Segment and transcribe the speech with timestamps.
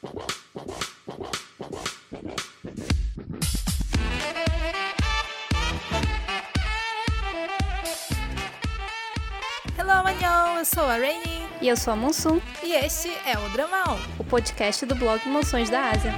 [0.00, 0.12] Hello,
[10.06, 10.58] Anhão!
[10.58, 13.98] Eu sou a Rainy E eu sou a Monsum, e este é o Dramão.
[14.20, 16.14] o podcast do blog Emoções da Ásia.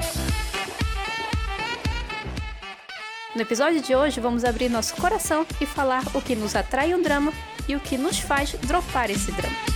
[3.35, 7.01] No episódio de hoje, vamos abrir nosso coração e falar o que nos atrai um
[7.01, 7.33] drama
[7.67, 9.70] e o que nos faz dropar esse drama.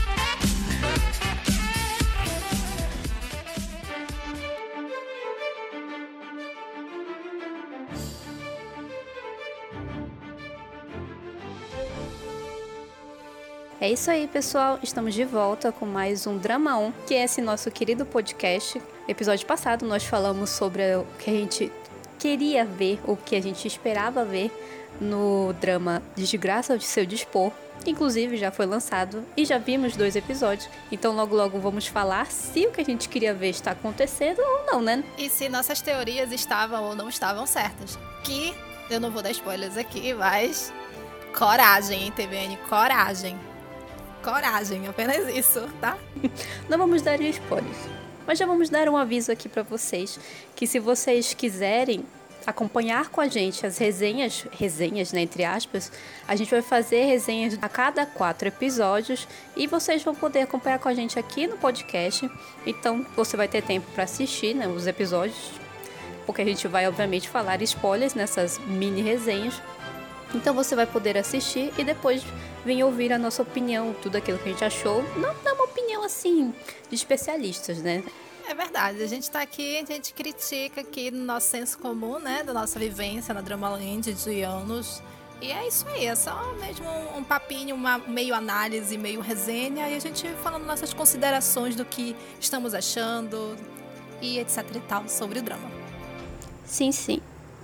[13.85, 14.79] É isso aí, pessoal.
[14.83, 18.81] Estamos de volta com mais um Drama 1, que é esse nosso querido podcast.
[19.07, 21.71] Episódio passado nós falamos sobre o que a gente
[22.19, 24.51] queria ver, o que a gente esperava ver
[24.99, 27.53] no drama Desgraça de Seu Dispor.
[27.85, 30.67] Inclusive já foi lançado e já vimos dois episódios.
[30.91, 34.65] Então logo logo vamos falar se o que a gente queria ver está acontecendo ou
[34.65, 35.05] não, né?
[35.19, 37.99] E se nossas teorias estavam ou não estavam certas.
[38.23, 38.55] Que
[38.89, 40.73] eu não vou dar spoilers aqui, mas.
[41.37, 42.57] Coragem, hein, TVN?
[42.67, 43.39] Coragem.
[44.25, 45.99] Coragem, apenas isso, tá?
[46.69, 47.77] Não vamos dar spoilers.
[48.27, 50.19] Mas já vamos dar um aviso aqui para vocês
[50.57, 52.07] que se vocês quiserem
[52.47, 55.93] acompanhar com a gente as resenhas, resenhas, né, entre aspas,
[56.27, 60.89] a gente vai fazer resenhas a cada quatro episódios e vocês vão poder acompanhar com
[60.89, 62.31] a gente aqui no podcast.
[62.67, 65.53] Então você vai ter tempo para assistir, né, os episódios,
[66.25, 69.61] porque a gente vai obviamente falar spoilers nessas mini resenhas.
[70.35, 72.23] Então você vai poder assistir e depois
[72.65, 75.03] vir ouvir a nossa opinião, tudo aquilo que a gente achou.
[75.17, 76.53] Não é uma opinião assim
[76.89, 78.03] de especialistas, né?
[78.47, 82.43] É verdade, a gente tá aqui, a gente critica aqui no nosso senso comum, né?
[82.43, 85.03] Da nossa vivência na Dramaland de anos.
[85.41, 89.89] E é isso aí, é só mesmo um, um papinho, uma meio análise, meio resenha,
[89.89, 93.57] e a gente falando nossas considerações do que estamos achando
[94.21, 95.71] e etc e tal sobre o drama.
[96.65, 97.21] Sim, sim.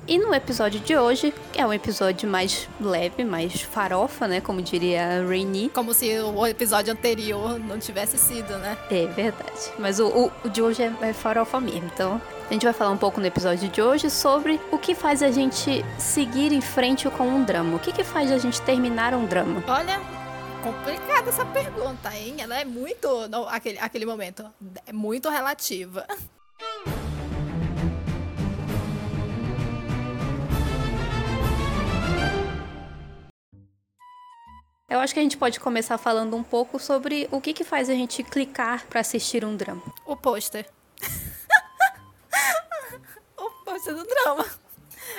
[0.08, 4.40] E no episódio de hoje, que é um episódio mais leve, mais farofa, né?
[4.40, 5.68] Como diria a Rainy.
[5.68, 8.76] Como se o episódio anterior não tivesse sido, né?
[8.90, 9.70] É verdade.
[9.78, 11.88] Mas o, o- o de hoje é, é farofa mesmo.
[11.94, 15.22] Então, a gente vai falar um pouco no episódio de hoje sobre o que faz
[15.22, 17.76] a gente seguir em frente com um drama.
[17.76, 19.62] O que, que faz a gente terminar um drama?
[19.68, 20.00] Olha,
[20.64, 22.34] complicada essa pergunta, hein?
[22.40, 23.28] Ela é muito.
[23.28, 24.44] não, aquele, aquele momento.
[24.86, 26.04] É muito relativa.
[34.90, 37.88] Eu acho que a gente pode começar falando um pouco sobre o que, que faz
[37.88, 39.80] a gente clicar pra assistir um drama.
[40.04, 40.68] O pôster.
[43.38, 44.44] o pôster do drama.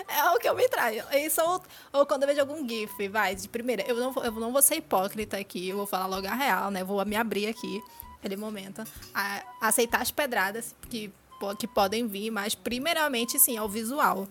[0.09, 1.05] É o que eu me traio.
[1.13, 3.81] Isso ou, ou quando eu vejo algum GIF, vai, de primeira.
[3.87, 6.83] Eu não, eu não vou ser hipócrita aqui, eu vou falar logo a real, né?
[6.83, 7.81] Vou me abrir aqui,
[8.15, 8.83] naquele momento.
[9.13, 11.13] A, aceitar as pedradas que,
[11.57, 14.27] que podem vir, mas primeiramente, sim, é o visual.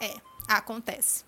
[0.00, 0.16] É,
[0.48, 1.27] acontece.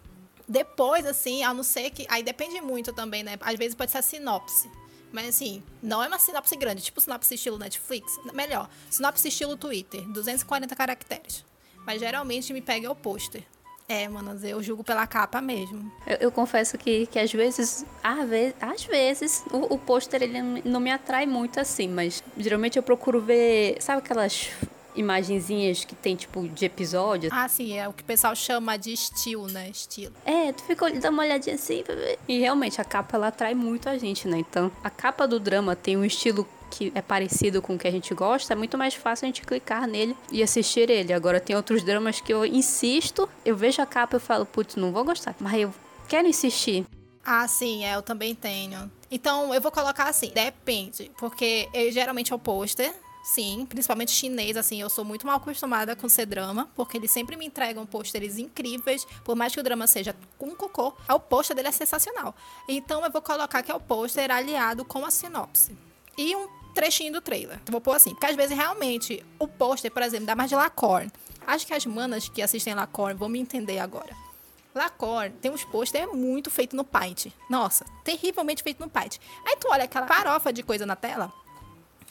[0.51, 2.05] Depois, assim, a não ser que.
[2.09, 3.39] Aí depende muito também, né?
[3.41, 4.69] Às vezes pode ser a sinopse.
[5.13, 8.19] Mas assim, não é uma sinopse grande, tipo sinopse estilo Netflix.
[8.35, 11.45] Melhor, sinopse estilo Twitter, 240 caracteres.
[11.87, 13.45] Mas geralmente me pega o pôster.
[13.89, 15.91] É, manos, eu julgo pela capa mesmo.
[16.05, 20.63] Eu, eu confesso que, que às vezes, às vezes, às vezes o, o pôster ele
[20.65, 24.51] não me atrai muito assim, mas geralmente eu procuro ver, sabe aquelas
[24.95, 27.31] imagenzinhas que tem tipo de episódio?
[27.33, 29.69] Ah, sim, é o que o pessoal chama de estilo, né?
[29.71, 30.15] Estilo.
[30.25, 32.19] É, tu fica dá uma olhadinha assim pra ver.
[32.29, 34.39] E realmente a capa ela atrai muito a gente, né?
[34.39, 37.91] Então, a capa do drama tem um estilo que é parecido com o que a
[37.91, 41.13] gente gosta, é muito mais fácil a gente clicar nele e assistir ele.
[41.13, 44.93] Agora tem outros dramas que eu insisto, eu vejo a capa e falo, putz, não
[44.93, 45.75] vou gostar, mas eu
[46.09, 46.87] quero insistir.
[47.25, 48.91] Ah, sim, é, eu também tenho.
[49.11, 51.11] Então, eu vou colocar assim, depende.
[51.19, 55.95] Porque eu, geralmente é o pôster, sim, principalmente chinês, assim, eu sou muito mal acostumada
[55.95, 59.87] com ser drama, porque eles sempre me entregam pôsteres incríveis, por mais que o drama
[59.87, 62.35] seja com cocô, o pôster dele é sensacional.
[62.69, 65.77] Então, eu vou colocar que é o pôster aliado com a sinopse.
[66.17, 67.61] E um trechinho do trailer.
[67.67, 70.57] Eu vou pôr assim, porque às vezes realmente o pôster, por exemplo, dá mais de
[70.57, 71.11] Lacorn.
[71.47, 74.15] Acho que as manas que assistem Lacorn vão me entender agora.
[74.75, 77.27] Lacorn tem uns pôster muito feito no Paint.
[77.49, 79.19] Nossa, terrivelmente feito no Paint.
[79.45, 81.33] Aí tu olha aquela farofa de coisa na tela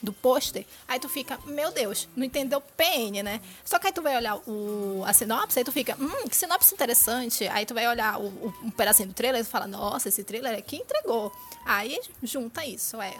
[0.02, 3.40] do pôster, aí tu fica, meu Deus, não entendeu PN, né?
[3.64, 6.72] Só que aí tu vai olhar o, a sinopse, aí tu fica, hum, que sinopse
[6.74, 7.46] interessante.
[7.48, 10.24] Aí tu vai olhar o, o- um pedacinho do trailer e tu fala, nossa, esse
[10.24, 11.30] trailer aqui entregou.
[11.66, 13.14] Aí junta isso, é.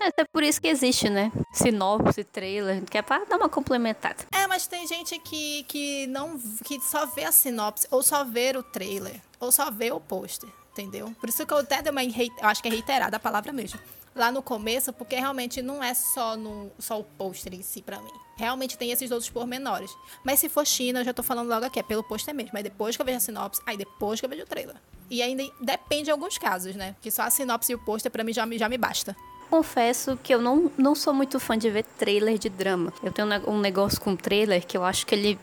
[0.00, 1.30] É até por isso que existe, né?
[1.52, 4.24] Sinopse, trailer, que é pra dar uma complementada.
[4.32, 8.52] É, mas tem gente que, que não que só vê a sinopse, ou só vê
[8.56, 11.14] o trailer, ou só vê o pôster, entendeu?
[11.20, 13.78] Por isso que eu até dei uma eu acho que é reiterada a palavra mesmo.
[14.14, 18.00] Lá no começo, porque realmente não é só, no, só o pôster em si pra
[18.00, 18.12] mim.
[18.36, 19.90] Realmente tem esses outros pormenores.
[20.24, 22.52] Mas se for China, eu já tô falando logo aqui, é pelo pôster mesmo.
[22.54, 24.76] Aí depois que eu vejo a sinopse, aí depois que eu vejo o trailer.
[25.10, 26.96] E ainda depende de alguns casos, né?
[27.00, 29.16] Que só a sinopse e o pôster pra mim já, já me basta.
[29.50, 32.92] Confesso que eu não, não sou muito fã de ver trailer de drama.
[33.02, 35.38] Eu tenho um negócio com trailer que eu acho que ele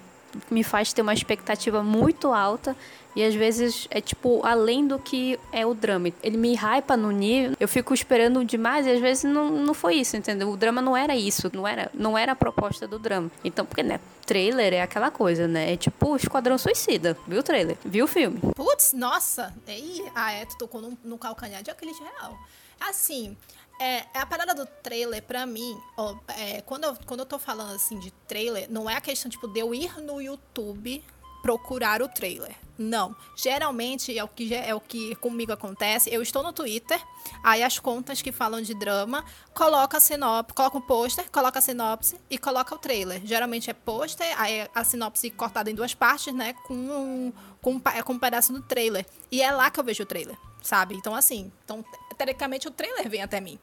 [0.50, 2.76] me faz ter uma expectativa muito alta
[3.16, 6.10] e às vezes é tipo além do que é o drama.
[6.24, 9.96] Ele me hypa no nível, eu fico esperando demais e às vezes não, não foi
[9.96, 10.50] isso, entendeu?
[10.50, 13.32] O drama não era isso, não era, não era a proposta do drama.
[13.44, 15.74] Então, porque né, trailer é aquela coisa, né?
[15.74, 17.18] É tipo Esquadrão Suicida.
[17.28, 17.78] Viu o trailer?
[17.84, 18.40] Viu o filme?
[18.56, 19.54] Putz, nossa!
[19.68, 22.38] Ei, ah, é, tu tocou no, no calcanhar de aquele real.
[22.80, 23.38] Assim,
[23.80, 27.40] é, é, a parada do trailer, pra mim, ó, é, quando, eu, quando eu tô
[27.40, 31.04] falando assim de trailer, não é a questão, tipo, de eu ir no YouTube
[31.42, 32.56] procurar o trailer.
[32.78, 33.16] Não.
[33.36, 36.12] Geralmente é o que é o que comigo acontece.
[36.12, 37.00] Eu estou no Twitter,
[37.44, 39.24] aí as contas que falam de drama
[39.54, 43.22] coloca a sinopse, coloca o pôster, coloca a sinopse e coloca o trailer.
[43.24, 48.20] Geralmente é pôster, aí a sinopse cortada em duas partes, né, com com, com um
[48.20, 49.06] pedaço do trailer.
[49.32, 50.96] E é lá que eu vejo o trailer, sabe?
[50.96, 51.86] Então assim, então
[52.18, 53.60] teoricamente o trailer vem até mim.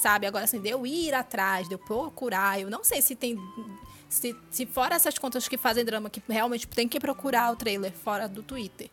[0.00, 0.26] Sabe?
[0.26, 3.36] Agora assim, de ir atrás, de procurar, eu não sei se tem
[4.08, 7.92] se, se fora essas contas que fazem drama, que realmente tem que procurar o trailer
[7.92, 8.90] fora do Twitter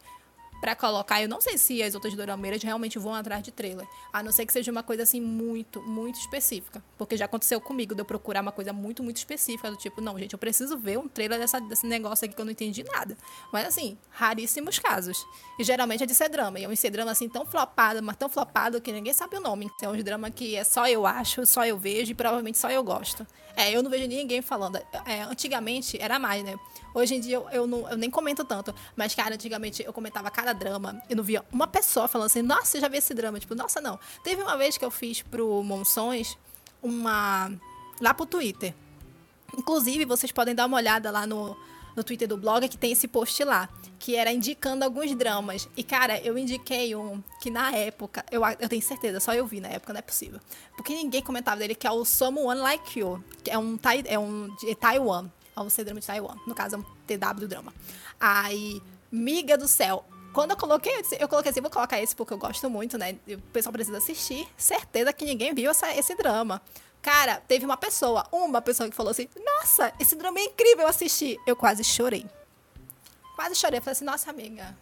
[0.59, 1.21] para colocar.
[1.21, 3.88] Eu não sei se as outras dorameiras realmente vão atrás de trailer.
[4.12, 6.83] A não ser que seja uma coisa assim muito, muito específica.
[6.98, 9.69] Porque já aconteceu comigo de eu procurar uma coisa muito, muito específica.
[9.69, 12.45] Do tipo, não, gente, eu preciso ver um trailer dessa, desse negócio aqui que eu
[12.45, 13.18] não entendi nada.
[13.51, 15.25] Mas assim, raríssimos casos.
[15.59, 16.59] E geralmente é de ser drama.
[16.59, 19.42] E é um ser drama assim tão flopado, mas tão flopado que ninguém sabe o
[19.42, 19.69] nome.
[19.81, 22.83] É um drama que é só eu acho, só eu vejo e provavelmente só eu
[22.83, 23.25] gosto.
[23.56, 24.80] É, eu não vejo ninguém falando.
[25.06, 26.59] É, antigamente era mais, né?
[26.97, 28.73] Hoje em dia eu, eu, não, eu nem comento tanto.
[28.95, 30.99] Mas, cara, antigamente eu comentava cada drama.
[31.07, 33.39] Eu não via uma pessoa falando assim, nossa, já vi esse drama.
[33.39, 33.99] Tipo, nossa, não.
[34.23, 36.35] Teve uma vez que eu fiz pro Monções
[36.81, 37.51] uma.
[38.01, 38.73] lá pro Twitter.
[39.55, 41.55] Inclusive, vocês podem dar uma olhada lá no,
[41.95, 45.69] no Twitter do blog que tem esse post lá, que era indicando alguns dramas.
[45.77, 49.61] E, cara, eu indiquei um que na época, eu, eu tenho certeza, só eu vi
[49.61, 50.39] na época, não é possível.
[50.75, 54.47] Porque ninguém comentava dele, que é o Someone Like You, que é um, é um
[54.55, 56.36] de Taiwan ao drama de Taiwan.
[56.45, 57.74] No caso, é um TW drama.
[58.19, 58.81] Aí,
[59.12, 60.06] miga do céu.
[60.33, 63.15] Quando eu coloquei, eu coloquei assim, vou colocar esse porque eu gosto muito, né?
[63.27, 64.48] O pessoal precisa assistir.
[64.56, 66.62] Certeza que ninguém viu essa, esse drama.
[67.01, 70.88] Cara, teve uma pessoa, uma pessoa que falou assim: Nossa, esse drama é incrível, eu
[70.88, 71.39] assisti.
[71.48, 72.25] Eu quase chorei.
[73.36, 73.80] Quase chorei.
[73.80, 74.77] Eu falei assim: Nossa, amiga,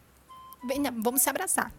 [1.01, 1.71] vamos se abraçar.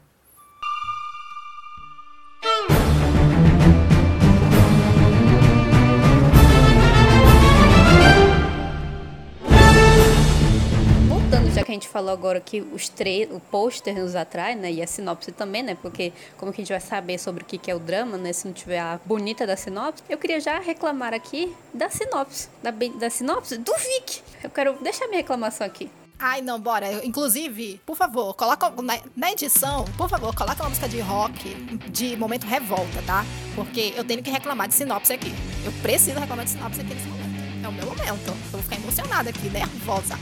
[11.57, 12.93] Já que a gente falou agora que os
[13.31, 14.71] o pôster nos atrai, né?
[14.71, 15.75] E a sinopse também, né?
[15.81, 18.31] Porque como que a gente vai saber sobre o que é o drama, né?
[18.33, 20.03] Se não tiver a bonita da sinopse.
[20.09, 22.51] Eu queria já reclamar aqui da sinopse.
[22.63, 24.21] Da, da sinopse do Vic.
[24.45, 25.91] Eu quero deixar minha reclamação aqui.
[26.19, 27.05] Ai, não, bora.
[27.05, 31.55] Inclusive, por favor, coloca na, na, edição, por favor, coloca uma música de rock
[31.91, 33.25] de momento revolta, tá?
[33.55, 35.33] Porque eu tenho que reclamar de sinopse aqui.
[35.65, 37.65] Eu preciso reclamar de sinopse aqui nesse momento.
[37.65, 38.29] É o meu momento.
[38.29, 40.19] Eu vou ficar emocionada aqui, nervosa.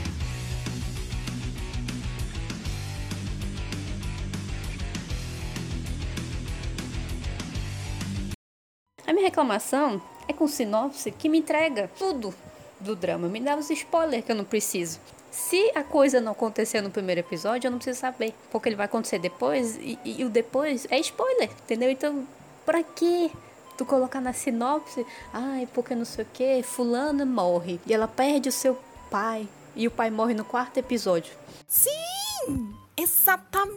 [9.07, 12.35] A minha reclamação é com sinopse que me entrega tudo
[12.81, 14.99] do drama, me dá os spoilers que eu não preciso.
[15.31, 18.87] Se a coisa não acontecer no primeiro episódio, eu não preciso saber, porque ele vai
[18.87, 21.91] acontecer depois e, e, e o depois é spoiler, entendeu?
[21.91, 22.27] Então,
[22.65, 23.31] pra que
[23.77, 28.49] tu colocar na sinopse, ai, porque não sei o que, fulana morre e ela perde
[28.49, 28.79] o seu
[29.11, 31.35] pai e o pai morre no quarto episódio.
[31.67, 33.77] Sim, exatamente.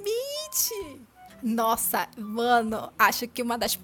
[1.42, 3.80] Nossa, mano, acho que uma das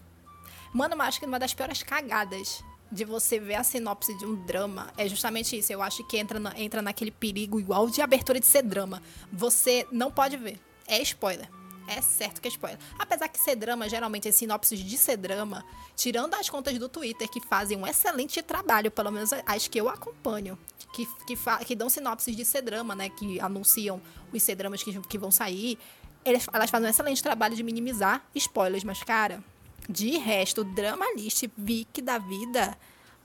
[0.74, 4.36] Mano, mas acho que uma das piores cagadas de você ver a sinopse de um
[4.46, 5.72] drama é justamente isso.
[5.72, 9.01] Eu acho que entra, na, entra naquele perigo igual de abertura de ser drama.
[9.32, 10.60] Você não pode ver.
[10.88, 11.50] É spoiler.
[11.88, 12.80] É certo que é spoiler.
[12.98, 15.65] Apesar que ser drama, geralmente, as sinopses de ser drama,
[15.96, 19.89] tirando as contas do Twitter, que fazem um excelente trabalho, pelo menos as que eu
[19.89, 20.58] acompanho,
[20.94, 23.10] que, que, que dão sinopses de ser drama, né?
[23.10, 24.01] Que anunciam
[24.32, 25.77] os ser dramas que, que vão sair.
[26.24, 29.44] Eles, elas fazem um excelente trabalho de minimizar spoilers, mas, cara,
[29.90, 32.78] de resto, o Drama List Vic da vida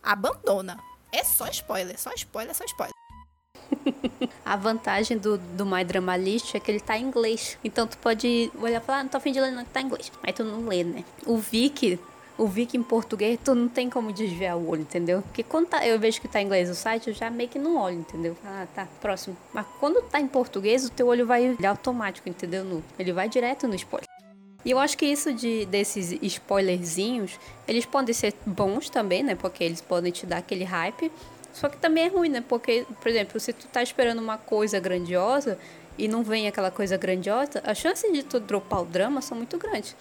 [0.03, 0.79] abandona.
[1.12, 2.93] É só spoiler, só spoiler, só spoiler.
[4.45, 7.59] A vantagem do, do My Drama List é que ele tá em inglês.
[7.62, 9.85] Então tu pode olhar e falar, ah, não tô afim de ler, não, tá em
[9.85, 10.11] inglês.
[10.23, 11.05] Aí tu não lê, né?
[11.27, 11.99] O Vic,
[12.37, 15.23] o Vic em português, tu não tem como desviar o olho, entendeu?
[15.23, 17.59] Porque quando tá, eu vejo que tá em inglês o site, eu já meio que
[17.59, 18.37] não olho, entendeu?
[18.45, 19.37] Ah, tá, próximo.
[19.53, 22.65] Mas quando tá em português, o teu olho vai automático, entendeu?
[22.65, 24.08] No, ele vai direto no spoiler.
[24.68, 29.34] E eu acho que isso de desses spoilerzinhos, eles podem ser bons também, né?
[29.34, 31.10] Porque eles podem te dar aquele hype.
[31.54, 32.44] Só que também é ruim, né?
[32.46, 35.58] Porque, por exemplo, se tu tá esperando uma coisa grandiosa
[35.96, 39.56] e não vem aquela coisa grandiosa, as chances de tu dropar o drama são muito
[39.56, 39.96] grandes.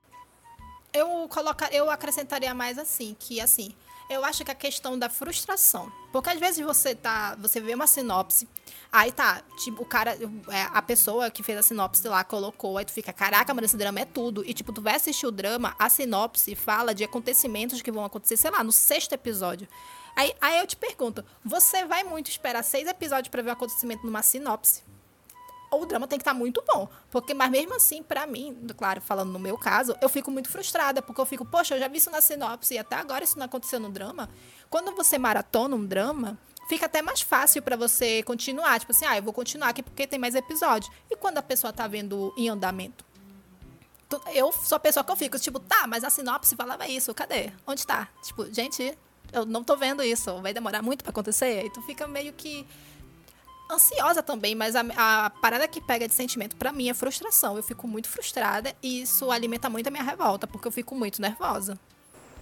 [0.92, 3.72] Eu colocar, eu acrescentaria mais assim, que assim,
[4.10, 5.92] eu acho que a questão da frustração.
[6.12, 7.36] Porque às vezes você tá.
[7.36, 8.48] Você vê uma sinopse,
[8.92, 10.18] aí tá, tipo, o cara.
[10.50, 13.78] É, a pessoa que fez a sinopse lá colocou, aí tu fica, caraca, mas esse
[13.78, 14.44] drama é tudo.
[14.46, 18.38] E tipo, tu vai assistir o drama, a sinopse fala de acontecimentos que vão acontecer,
[18.38, 19.68] sei lá, no sexto episódio.
[20.16, 24.06] Aí, aí eu te pergunto, você vai muito esperar seis episódios para ver o acontecimento
[24.06, 24.84] numa sinopse?
[25.72, 26.88] O drama tem que estar tá muito bom.
[27.12, 31.02] Porque, mas mesmo assim, para mim, claro, falando no meu caso, eu fico muito frustrada,
[31.02, 33.46] porque eu fico, poxa, eu já vi isso na sinopse e até agora isso não
[33.46, 34.30] aconteceu no drama.
[34.70, 38.80] Quando você maratona um drama, fica até mais fácil para você continuar.
[38.80, 40.92] Tipo assim, ah, eu vou continuar aqui porque tem mais episódios.
[41.10, 43.06] E quando a pessoa tá vendo em andamento?
[44.34, 47.52] Eu sou a pessoa que eu fico, tipo, tá, mas a sinopse falava isso, cadê?
[47.66, 48.08] Onde tá?
[48.24, 48.98] Tipo, gente,
[49.34, 51.66] eu não tô vendo isso, vai demorar muito para acontecer.
[51.66, 52.66] E tu fica meio que
[53.70, 57.58] ansiosa também, mas a, a parada que pega de sentimento para mim é frustração.
[57.58, 61.22] Eu fico muito frustrada e isso alimenta muito a minha revolta, porque eu fico muito
[61.22, 61.78] nervosa.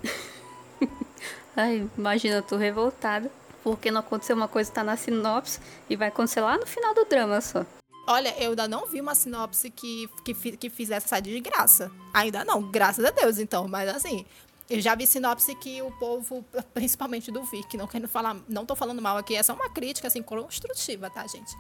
[1.55, 3.32] Ai, imagina tu revoltada,
[3.63, 6.94] porque não aconteceu uma coisa que tá na sinopse e vai acontecer lá no final
[6.94, 7.65] do drama só.
[8.08, 11.91] Olha, eu ainda não vi uma sinopse que, que, que fizesse essa desgraça.
[12.13, 13.67] Ainda não, graças a Deus, então.
[13.67, 14.25] Mas assim,
[14.70, 16.44] eu já vi sinopse que o povo,
[16.74, 20.08] principalmente do Vic, não querendo falar, não tô falando mal aqui, é só uma crítica
[20.08, 21.56] assim construtiva, tá, gente?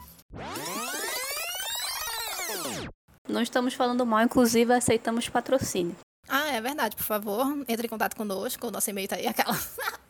[3.27, 5.95] Não estamos falando mal, inclusive aceitamos patrocínio.
[6.27, 9.55] Ah, é verdade, por favor, entre em contato conosco, o nosso e-mail tá aí, aquela.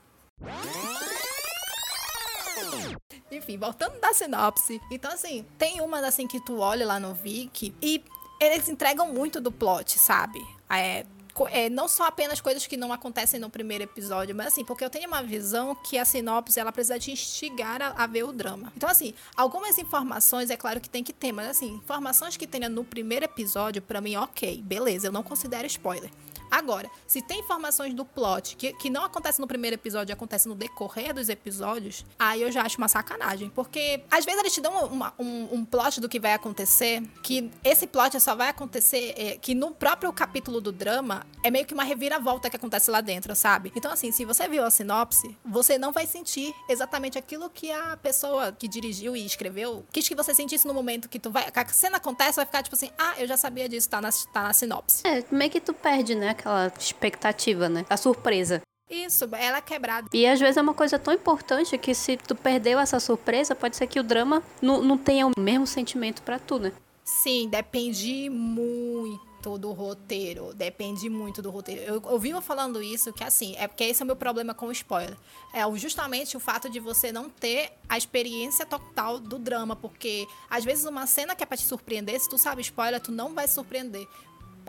[3.32, 4.80] Enfim, voltando da sinopse.
[4.90, 8.04] Então, assim, tem umas assim que tu olha lá no Vic e
[8.40, 10.40] eles entregam muito do plot, sabe?
[10.70, 11.06] É,
[11.50, 14.90] é, não só apenas coisas que não acontecem no primeiro episódio, mas assim, porque eu
[14.90, 18.72] tenho uma visão que a sinopse ela precisa te instigar a, a ver o drama.
[18.76, 22.70] Então, assim, algumas informações é claro que tem que ter, mas assim, informações que tenha
[22.70, 26.10] no primeiro episódio, para mim, ok, beleza, eu não considero spoiler.
[26.56, 30.48] Agora, se tem informações do plot que, que não acontece no primeiro episódio e acontece
[30.48, 33.50] no decorrer dos episódios, aí eu já acho uma sacanagem.
[33.50, 37.52] Porque às vezes eles te dão uma, um, um, plot do que vai acontecer, que
[37.62, 41.74] esse plot só vai acontecer, é, que no próprio capítulo do drama é meio que
[41.74, 43.74] uma reviravolta que acontece lá dentro, sabe?
[43.76, 47.98] Então, assim, se você viu a sinopse, você não vai sentir exatamente aquilo que a
[47.98, 51.52] pessoa que dirigiu e escreveu quis que você sentisse no momento que tu vai.
[51.52, 54.10] Que a cena acontece, vai ficar tipo assim, ah, eu já sabia disso, tá na,
[54.32, 55.04] tá na sinopse.
[55.06, 56.34] É, que tu perde, né?
[56.46, 57.86] Aquela expectativa, né?
[57.90, 58.62] A surpresa.
[58.90, 60.08] Isso, ela é quebrada.
[60.14, 63.76] E às vezes é uma coisa tão importante que se tu perdeu essa surpresa, pode
[63.76, 66.72] ser que o drama não, não tenha o mesmo sentimento para tu, né?
[67.04, 70.54] Sim, depende muito do roteiro.
[70.54, 71.82] Depende muito do roteiro.
[71.82, 74.68] Eu, eu vivo falando isso, que assim, é porque esse é o meu problema com
[74.68, 75.18] o spoiler.
[75.52, 79.76] É justamente o fato de você não ter a experiência total do drama.
[79.76, 83.12] Porque às vezes uma cena que é pra te surpreender, se tu sabe spoiler, tu
[83.12, 84.08] não vai se surpreender.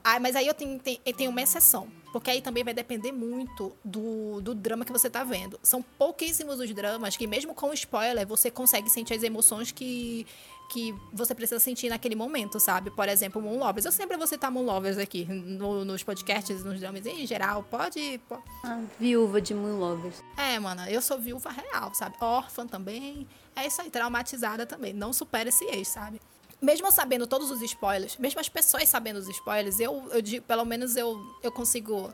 [0.09, 1.89] Ah, mas aí eu tenho, tenho, uma exceção.
[2.13, 5.59] Porque aí também vai depender muito do, do drama que você tá vendo.
[5.65, 10.25] São pouquíssimos os dramas que, mesmo com spoiler, você consegue sentir as emoções que,
[10.71, 12.89] que você precisa sentir naquele momento, sabe?
[12.89, 13.85] Por exemplo, Moon Lovers.
[13.85, 17.65] Eu sempre vou citar Moon Lovers aqui no, nos podcasts, nos dramas em geral.
[17.65, 18.21] Pode.
[18.29, 18.45] pode...
[18.63, 20.23] Ah, viúva de Moon Lovers.
[20.37, 22.15] É, mano, eu sou viúva real, sabe?
[22.21, 23.27] Órfã também.
[23.57, 24.93] É isso aí, traumatizada também.
[24.93, 26.21] Não supera esse ex, sabe?
[26.61, 30.65] Mesmo sabendo todos os spoilers, mesmo as pessoas sabendo os spoilers, eu, eu digo, pelo
[30.65, 32.13] menos eu, eu consigo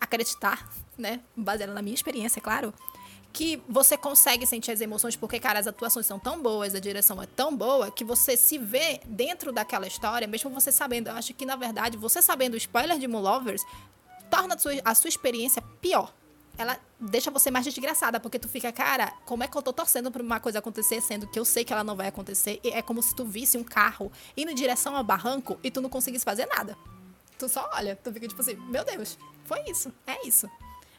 [0.00, 2.74] acreditar, né, baseado na minha experiência, é claro,
[3.32, 7.22] que você consegue sentir as emoções porque, cara, as atuações são tão boas, a direção
[7.22, 11.08] é tão boa que você se vê dentro daquela história, mesmo você sabendo.
[11.08, 13.62] Eu acho que, na verdade, você sabendo o spoiler de Moon Lovers
[14.28, 16.12] torna a sua, a sua experiência pior
[16.58, 20.10] ela deixa você mais desgraçada, porque tu fica, cara, como é que eu tô torcendo
[20.10, 22.60] pra uma coisa acontecer, sendo que eu sei que ela não vai acontecer?
[22.62, 25.80] E é como se tu visse um carro indo em direção ao barranco e tu
[25.80, 26.76] não conseguisse fazer nada.
[27.38, 30.50] Tu só olha, tu fica tipo assim, meu Deus, foi isso, é isso.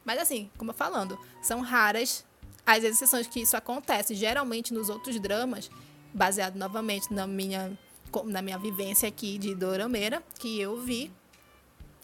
[0.04, 2.26] Mas assim, como eu falando, são raras
[2.66, 4.16] as exceções que isso acontece.
[4.16, 5.70] Geralmente nos outros dramas,
[6.14, 7.78] baseado novamente na minha,
[8.26, 11.12] na minha vivência aqui de Dorameira, que eu vi,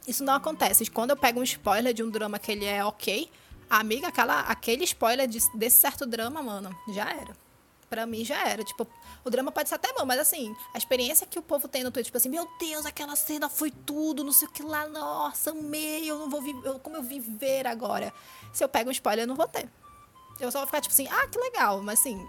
[0.07, 0.89] isso não acontece.
[0.89, 3.29] Quando eu pego um spoiler de um drama que ele é ok,
[3.69, 7.35] Amiga, aquela, aquele spoiler de, desse certo drama, mano, já era.
[7.89, 8.63] Pra mim já era.
[8.63, 8.87] Tipo,
[9.25, 11.91] o drama pode ser até bom, mas assim, a experiência que o povo tem no
[11.91, 15.51] Twitter, tipo assim, meu Deus, aquela cena foi tudo, não sei o que lá, nossa,
[15.51, 18.13] amei, eu não vou viver, como eu viver agora?
[18.53, 19.69] Se eu pego um spoiler, eu não vou ter.
[20.39, 22.25] Eu só vou ficar tipo assim, ah, que legal, mas assim.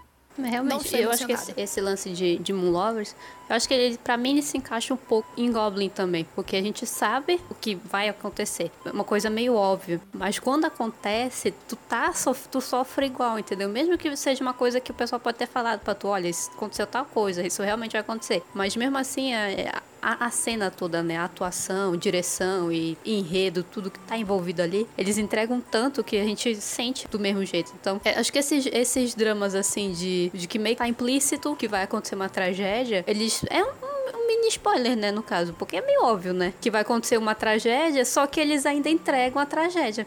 [0.47, 3.15] Realmente, eu acho que esse, esse, lance de, de Moon Lovers,
[3.49, 6.55] eu acho que ele, pra mim, ele se encaixa um pouco em Goblin também, porque
[6.55, 8.71] a gente sabe o que vai acontecer.
[8.85, 9.99] É uma coisa meio óbvia.
[10.13, 12.11] Mas quando acontece, tu, tá,
[12.51, 13.67] tu sofre igual, entendeu?
[13.69, 16.87] Mesmo que seja uma coisa que o pessoal pode ter falado pra tu, olha, aconteceu
[16.87, 18.43] tal coisa, isso realmente vai acontecer.
[18.53, 21.17] Mas mesmo assim, é, a, a, cena toda, né?
[21.17, 26.23] A atuação, direção e enredo, tudo que tá envolvido ali, eles entregam tanto que a
[26.23, 27.73] gente sente do mesmo jeito.
[27.79, 31.55] Então, é, acho que esses, esses dramas, assim, de, de que meio que tá implícito
[31.55, 33.43] que vai acontecer uma tragédia, eles.
[33.49, 33.89] É um,
[34.27, 36.53] mini spoiler, né, no caso, porque é meio óbvio, né?
[36.61, 40.05] Que vai acontecer uma tragédia, só que eles ainda entregam a tragédia.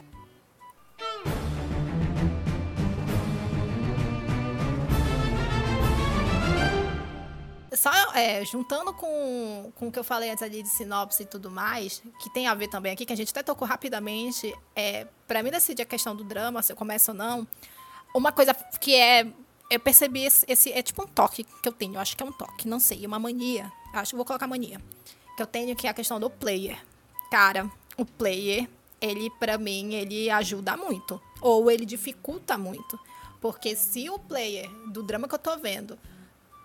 [7.83, 11.51] Só é, juntando com, com o que eu falei antes ali de sinopse e tudo
[11.51, 15.43] mais, que tem a ver também aqui, que a gente até tocou rapidamente, é, para
[15.43, 17.45] mim decidir a questão do drama, se eu começo ou não,
[18.15, 19.27] uma coisa que é.
[19.69, 22.27] Eu percebi esse, esse, É tipo um toque que eu tenho, eu acho que é
[22.27, 23.73] um toque, não sei, uma mania.
[23.93, 24.81] Acho que vou colocar mania.
[25.37, 26.79] Que eu tenho que é a questão do player.
[27.33, 28.69] Cara, o player,
[29.01, 31.21] ele, para mim, ele ajuda muito.
[31.41, 32.97] Ou ele dificulta muito.
[33.41, 35.99] Porque se o player do drama que eu tô vendo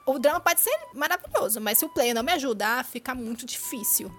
[0.07, 4.09] o drama pode ser maravilhoso, mas se o player não me ajudar, fica muito difícil.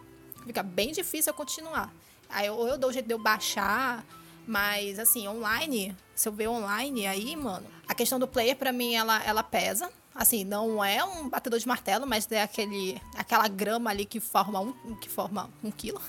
[0.46, 1.90] Fica bem difícil eu continuar.
[2.28, 4.04] Aí eu, eu dou o jeito de eu baixar,
[4.46, 8.94] mas assim, online, se eu ver online aí, mano, a questão do player para mim
[8.94, 9.90] ela, ela pesa.
[10.14, 14.60] Assim, não é um batedor de martelo, mas é aquele, aquela grama ali que forma
[14.60, 16.02] um, que forma um quilo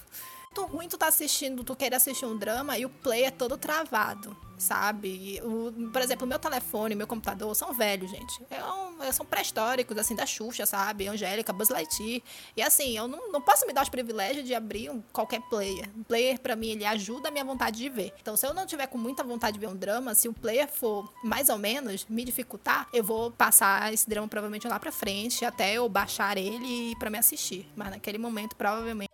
[0.50, 3.56] muito ruim tu tá assistindo, tu querer assistir um drama e o play é todo
[3.58, 5.40] travado, sabe?
[5.44, 8.42] O, por exemplo, meu telefone, meu computador são velhos, gente.
[8.50, 11.08] É um, são pré-históricos, assim, da Xuxa, sabe?
[11.08, 12.22] Angélica, Buzz Lightyear.
[12.58, 15.88] E assim, eu não, não posso me dar os privilégios de abrir um, qualquer player.
[15.96, 18.14] Um player, para mim, ele ajuda a minha vontade de ver.
[18.20, 20.68] Então, se eu não tiver com muita vontade de ver um drama, se o player
[20.68, 25.46] for mais ou menos me dificultar, eu vou passar esse drama provavelmente lá pra frente,
[25.46, 27.70] até eu baixar ele para me assistir.
[27.76, 29.10] Mas naquele momento, provavelmente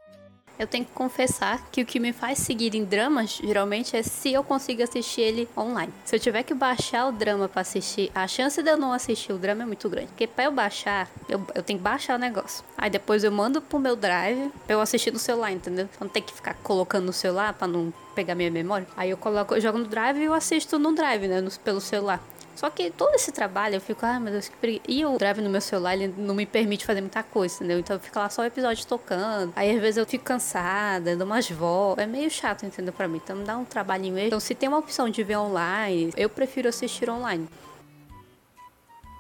[0.58, 4.34] eu tenho que confessar que o que me faz seguir em dramas, geralmente, é se
[4.34, 5.92] eu consigo assistir ele online.
[6.04, 9.34] Se eu tiver que baixar o drama para assistir, a chance de eu não assistir
[9.34, 10.08] o drama é muito grande.
[10.08, 12.64] Porque pra eu baixar, eu, eu tenho que baixar o negócio.
[12.78, 15.90] Aí depois eu mando pro meu drive pra eu assistir no celular, entendeu?
[15.96, 18.88] Então tem que ficar colocando no celular pra não pegar minha memória.
[18.96, 21.42] Aí eu coloco, eu jogo no drive e eu assisto no drive, né?
[21.42, 22.24] No, pelo celular.
[22.56, 24.84] Só que todo esse trabalho eu fico, ah, meu Deus, que preguiça.
[24.88, 27.80] E o drive no meu celular, ele não me permite fazer muita coisa, entendeu?
[27.80, 29.54] Então fica lá só o episódio tocando.
[29.56, 32.04] Aí às vezes eu fico cansada, dou umas voltas.
[32.04, 32.94] É meio chato, entendeu?
[32.94, 33.20] Pra mim.
[33.24, 34.28] Então me dá um trabalhinho mesmo.
[34.28, 37.48] Então se tem uma opção de ver online, eu prefiro assistir online.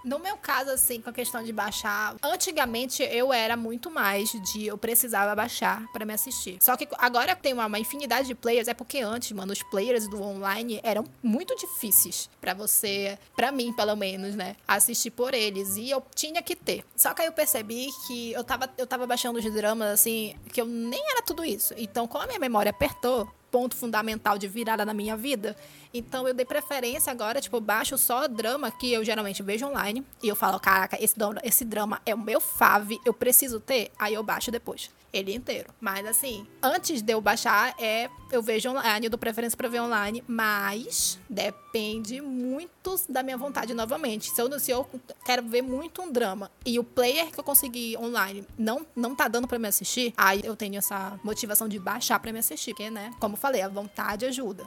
[0.06, 4.68] No meu caso, assim, com a questão de baixar, antigamente eu era muito mais de
[4.68, 6.60] eu precisava baixar para me assistir.
[6.62, 10.08] Só que agora tem uma, uma, infinidade de players, é porque antes, mano, os players
[10.08, 15.76] do online eram muito difíceis para você, para mim pelo menos, né, assistir por eles.
[15.76, 16.86] E eu tinha que ter.
[16.96, 20.62] Só que aí eu percebi que eu tava, eu tava baixando os dramas, assim, que
[20.62, 21.74] eu nem era tudo isso.
[21.78, 25.56] Então, como a minha memória apertou, ponto fundamental de virada na minha vida.
[25.94, 30.04] Então eu dei preferência agora, tipo, baixo só drama que eu geralmente vejo online.
[30.22, 33.94] E eu falo, caraca, esse, esse drama é o meu fave, eu preciso ter.
[33.98, 35.70] Aí eu baixo depois ele inteiro.
[35.80, 39.82] Mas assim, antes de eu baixar, é eu vejo online, eu dou preferência para ver
[39.82, 44.30] online, mas depende muito da minha vontade novamente.
[44.32, 44.88] Se eu, se eu
[45.24, 49.28] quero ver muito um drama e o player que eu consegui online não, não tá
[49.28, 52.90] dando para me assistir, aí eu tenho essa motivação de baixar para me assistir, porque,
[52.90, 54.66] né, como falei, a vontade ajuda.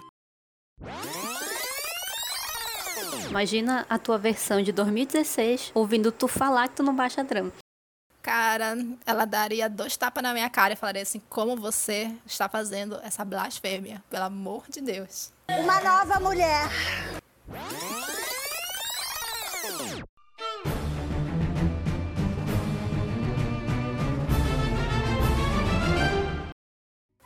[3.29, 7.53] Imagina a tua versão de 2016 ouvindo tu falar que tu não baixa drama
[8.29, 13.01] cara, ela daria dois tapas na minha cara e falaria assim: como você está fazendo
[13.03, 14.03] essa blasfêmia?
[14.11, 15.33] Pelo amor de Deus.
[15.49, 16.69] Uma nova mulher.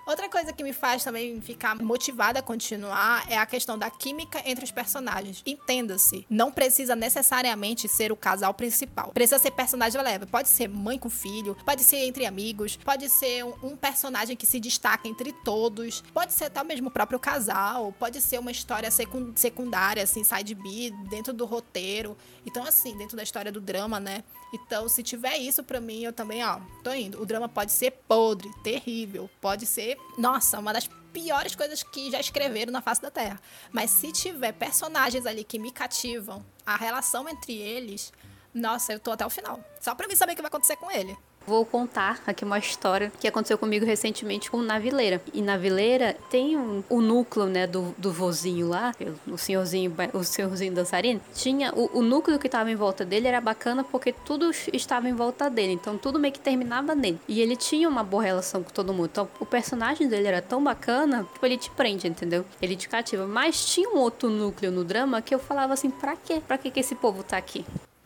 [0.05, 4.43] Outra coisa que me faz também ficar motivada a continuar é a questão da química
[4.45, 5.43] entre os personagens.
[5.47, 9.13] Entenda-se, não precisa necessariamente ser o casal principal.
[9.13, 10.27] Precisa ser personagem leve.
[10.27, 14.59] Pode ser mãe com filho, pode ser entre amigos, pode ser um personagem que se
[14.59, 18.91] destaca entre todos, pode ser até mesmo o próprio casal, pode ser uma história
[19.35, 22.17] secundária, assim, side B, dentro do roteiro.
[22.45, 24.25] Então, assim, dentro da história do drama, né?
[24.53, 27.21] Então, se tiver isso pra mim, eu também, ó, tô indo.
[27.21, 32.21] O drama pode ser podre, terrível, pode ser nossa, uma das piores coisas que já
[32.21, 33.41] escreveram na face da Terra.
[33.71, 38.13] Mas se tiver personagens ali que me cativam, a relação entre eles,
[38.53, 39.61] nossa, eu tô até o final.
[39.81, 41.17] Só pra mim saber o que vai acontecer com ele.
[41.47, 45.21] Vou contar aqui uma história que aconteceu comigo recentemente com Navileira.
[45.33, 48.95] E Navileira tem um, o núcleo, né, do, do vozinho lá,
[49.27, 51.21] o senhorzinho, o senhorzinho dançarino.
[51.35, 55.15] Tinha o, o núcleo que estava em volta dele era bacana porque tudo estava em
[55.15, 57.19] volta dele, então tudo meio que terminava nele.
[57.29, 59.11] E ele tinha uma boa relação com todo mundo.
[59.13, 62.45] Então o personagem dele era tão bacana, tipo, ele te prende, entendeu?
[62.61, 63.27] Ele te cativa.
[63.27, 66.41] Mas tinha um outro núcleo no drama que eu falava assim, pra quê?
[66.47, 67.65] Pra que, que esse povo tá aqui?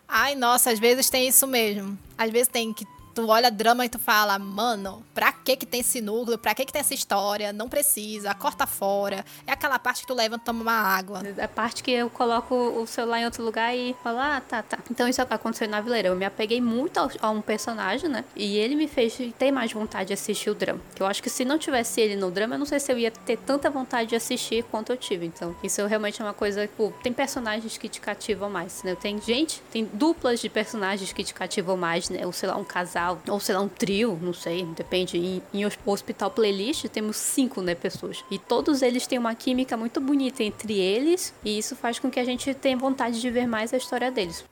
[0.09, 1.99] Ai, nossa, às vezes tem isso mesmo.
[2.17, 5.81] Às vezes tem que tu olha drama e tu fala, mano, pra que que tem
[5.81, 6.37] esse núcleo?
[6.37, 7.51] Pra que que tem essa história?
[7.51, 9.25] Não precisa, corta fora.
[9.47, 11.23] É aquela parte que tu leva e toma uma água.
[11.39, 14.63] É a parte que eu coloco o celular em outro lugar e falo, ah, tá,
[14.63, 14.79] tá.
[14.91, 16.09] Então isso aconteceu na Vileira.
[16.09, 18.23] Eu me apeguei muito a um personagem, né?
[18.37, 20.81] E ele me fez ter mais vontade de assistir o drama.
[20.95, 22.99] Que eu acho que se não tivesse ele no drama, eu não sei se eu
[22.99, 25.25] ia ter tanta vontade de assistir quanto eu tive.
[25.25, 28.95] Então, isso realmente é uma coisa, pô, tem personagens que te cativam mais, né?
[28.95, 32.27] Tem gente, tem duplas de personagens que te cativam mais, né?
[32.27, 35.19] Ou sei lá, um casal ou sei lá, um trio, não sei, depende.
[35.19, 38.25] Em, em Hospital Playlist temos cinco, né, pessoas.
[38.31, 42.21] E todos eles têm uma química muito bonita entre eles, e isso faz com que
[42.21, 44.45] a gente tenha vontade de ver mais a história deles.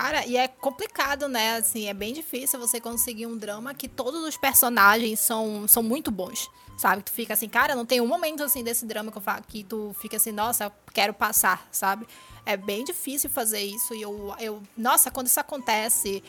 [0.00, 1.56] Cara, e é complicado, né?
[1.56, 6.10] Assim, é bem difícil você conseguir um drama que todos os personagens são, são muito
[6.10, 6.48] bons.
[6.78, 7.02] Sabe?
[7.02, 9.62] Tu fica assim, cara, não tem um momento assim desse drama que eu falo que
[9.62, 12.06] tu fica assim, nossa, quero passar, sabe?
[12.46, 13.94] É bem difícil fazer isso.
[13.94, 16.24] E eu, eu nossa, quando isso acontece,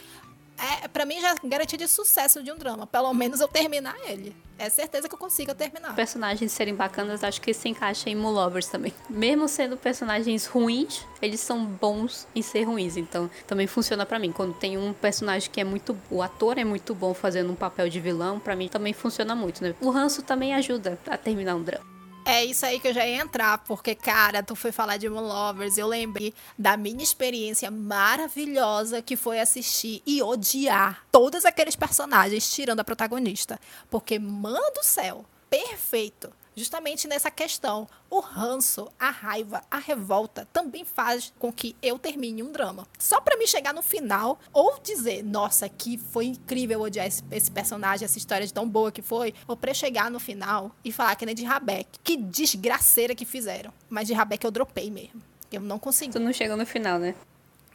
[0.61, 2.85] é, para mim já é garantia de sucesso de um drama.
[2.85, 4.35] Pelo menos eu terminar ele.
[4.57, 5.95] É certeza que eu consigo terminar.
[5.95, 8.93] Personagens serem bacanas, acho que se encaixa em Mulovers também.
[9.09, 12.95] Mesmo sendo personagens ruins, eles são bons em ser ruins.
[12.95, 14.31] Então, também funciona para mim.
[14.31, 15.97] Quando tem um personagem que é muito.
[16.11, 19.63] O ator é muito bom fazendo um papel de vilão, para mim também funciona muito,
[19.63, 19.73] né?
[19.81, 22.00] O ranço também ajuda a terminar um drama.
[22.31, 25.27] É isso aí que eu já ia entrar, porque, cara, tu foi falar de Moon
[25.27, 32.49] Lovers, eu lembrei da minha experiência maravilhosa que foi assistir e odiar todos aqueles personagens,
[32.49, 33.59] tirando a protagonista.
[33.89, 37.87] Porque, mano do céu, perfeito justamente nessa questão.
[38.09, 42.87] O ranço, a raiva, a revolta também faz com que eu termine um drama.
[42.99, 47.49] Só para me chegar no final ou dizer, nossa, que foi incrível odiar esse, esse
[47.49, 51.15] personagem, essa história de tão boa que foi, ou pra chegar no final e falar
[51.15, 51.99] que nem de Rabeck.
[52.03, 53.73] Que desgraceira que fizeram.
[53.89, 55.21] Mas de Rabeck eu dropei mesmo.
[55.51, 56.13] Eu não consegui.
[56.13, 57.13] Tu não chegou no final, né?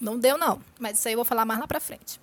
[0.01, 0.61] Não deu, não.
[0.79, 2.21] Mas isso aí eu vou falar mais lá pra frente.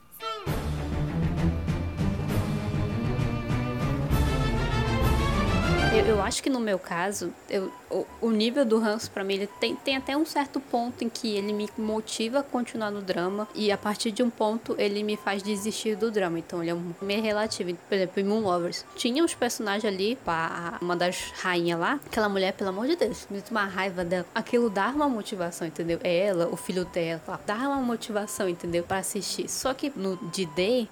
[6.05, 9.47] Eu, acho que no meu caso, eu, o, o nível do ranço para mim, ele
[9.59, 13.47] tem, tem até um certo ponto em que ele me motiva a continuar no drama
[13.55, 16.39] e a partir de um ponto ele me faz desistir do drama.
[16.39, 17.77] Então ele é meio relativo.
[17.87, 22.27] Por exemplo, em Moon Lovers, tinha uns personagens ali, a, uma das rainhas lá, aquela
[22.27, 24.25] mulher, pelo amor de Deus, me uma raiva dela.
[24.33, 25.99] Aquilo dá uma motivação, entendeu?
[26.03, 28.83] Ela, o filho dela, dá uma motivação, entendeu?
[28.83, 29.49] para assistir.
[29.49, 30.87] Só que no de Day,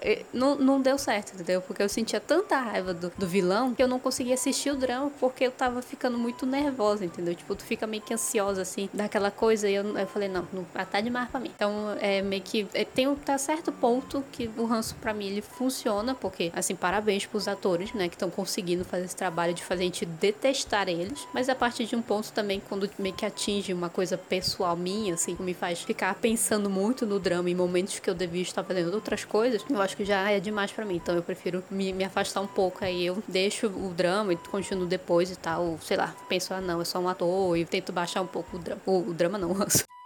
[0.00, 1.60] eh, não, não deu certo, entendeu?
[1.60, 5.10] Porque eu sentia tanta raiva do, do vilão que eu não conseguia assistir o drama
[5.18, 7.34] porque eu tava ficando muito nervosa, entendeu?
[7.34, 9.68] Tipo, tu fica meio que ansiosa, assim, daquela coisa.
[9.68, 11.50] E eu, eu falei, não, não tá demais pra mim.
[11.54, 12.66] Então, é meio que.
[12.72, 16.76] É, tem um tá certo ponto que o ranço pra mim ele funciona, porque, assim,
[16.76, 20.88] parabéns pros atores, né, que estão conseguindo fazer esse trabalho de fazer a gente detestar
[20.88, 21.26] eles.
[21.32, 25.14] Mas a partir de um ponto também, quando meio que atinge uma coisa pessoal minha,
[25.14, 28.94] assim, me faz ficar pensando muito no drama em momentos que eu devia estar fazendo
[28.94, 30.96] outras coisas, eu acho que já é demais para mim.
[30.96, 32.84] Então eu prefiro me, me afastar um pouco.
[32.84, 35.78] Aí eu deixo o drama e continuo depois e tal.
[35.80, 38.60] Sei lá, penso, ah não, é só um ator e tento baixar um pouco o
[38.60, 38.82] drama.
[38.86, 39.54] O, o drama não,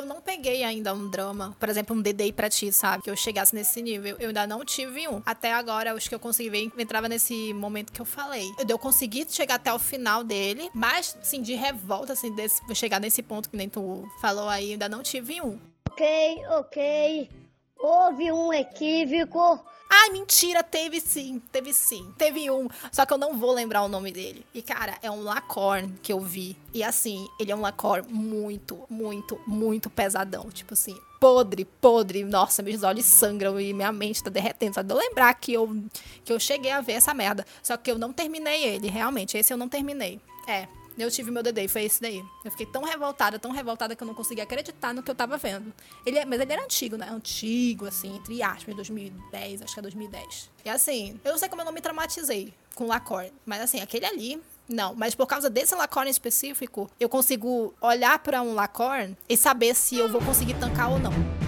[0.00, 3.02] Eu não peguei ainda um drama, por exemplo, um DD pra ti, sabe?
[3.02, 4.16] Que eu chegasse nesse nível.
[4.18, 5.20] Eu ainda não tive um.
[5.26, 8.50] Até agora, acho que eu consegui ver, entrava nesse momento que eu falei.
[8.66, 13.22] Eu, consegui chegar até o final dele, mas, assim, de revolta, assim, desse, chegar nesse
[13.22, 15.58] ponto que nem tu falou aí, ainda não tive um.
[15.90, 17.30] Ok, ok.
[17.78, 19.62] Houve um equívoco.
[19.92, 22.14] Ai, mentira, teve sim, teve sim.
[22.16, 24.46] Teve um, só que eu não vou lembrar o nome dele.
[24.54, 26.56] E, cara, é um Lacorn que eu vi.
[26.72, 30.48] E, assim, ele é um Lacorn muito, muito, muito pesadão.
[30.50, 32.22] Tipo assim, podre, podre.
[32.22, 34.74] Nossa, meus olhos sangram e minha mente tá derretendo.
[34.74, 35.82] Só de eu lembrar que eu,
[36.24, 37.44] que eu cheguei a ver essa merda.
[37.60, 39.36] Só que eu não terminei ele, realmente.
[39.36, 40.20] Esse eu não terminei.
[40.46, 40.68] É,
[41.02, 42.22] eu tive meu DD, foi esse daí.
[42.44, 45.36] Eu fiquei tão revoltada, tão revoltada que eu não conseguia acreditar no que eu tava
[45.36, 45.72] vendo.
[46.04, 47.08] Ele, é, mas ele era antigo, né?
[47.10, 50.50] Antigo, assim, entre aspas, 2010, acho que é 2010.
[50.64, 54.06] E assim, eu não sei como eu não me traumatizei com Lacorne, mas assim, aquele
[54.06, 59.36] ali, não, mas por causa desse Lacorne específico, eu consigo olhar para um Lacorne e
[59.36, 61.39] saber se eu vou conseguir tancar ou não.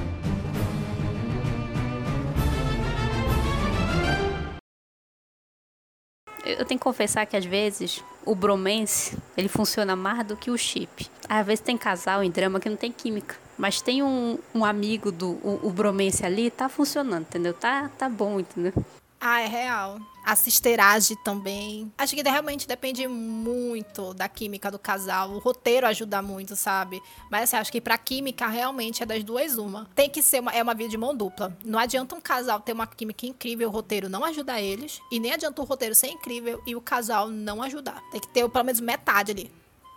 [6.45, 10.59] Eu tenho que confessar que às vezes o bromance, ele funciona mais do que o
[10.59, 11.09] chip.
[11.29, 13.37] Às vezes tem casal em drama que não tem química.
[13.57, 17.55] Mas tem um, um amigo do o, o bromance ali, tá funcionando, entendeu?
[17.55, 18.73] Tá, tá bom, entendeu?
[19.21, 19.99] Ah, é real.
[20.25, 21.93] A sisteragem também.
[21.99, 25.31] Acho que realmente depende muito da química do casal.
[25.31, 27.03] O roteiro ajuda muito, sabe?
[27.31, 29.89] Mas assim, acho que pra química realmente é das duas uma.
[29.95, 31.57] Tem que ser uma, é uma via de mão dupla.
[31.65, 35.01] Não adianta um casal ter uma química incrível, o roteiro não ajudar eles.
[35.11, 38.01] E nem adianta o roteiro ser incrível e o casal não ajudar.
[38.11, 39.51] Tem que ter pelo menos metade ali.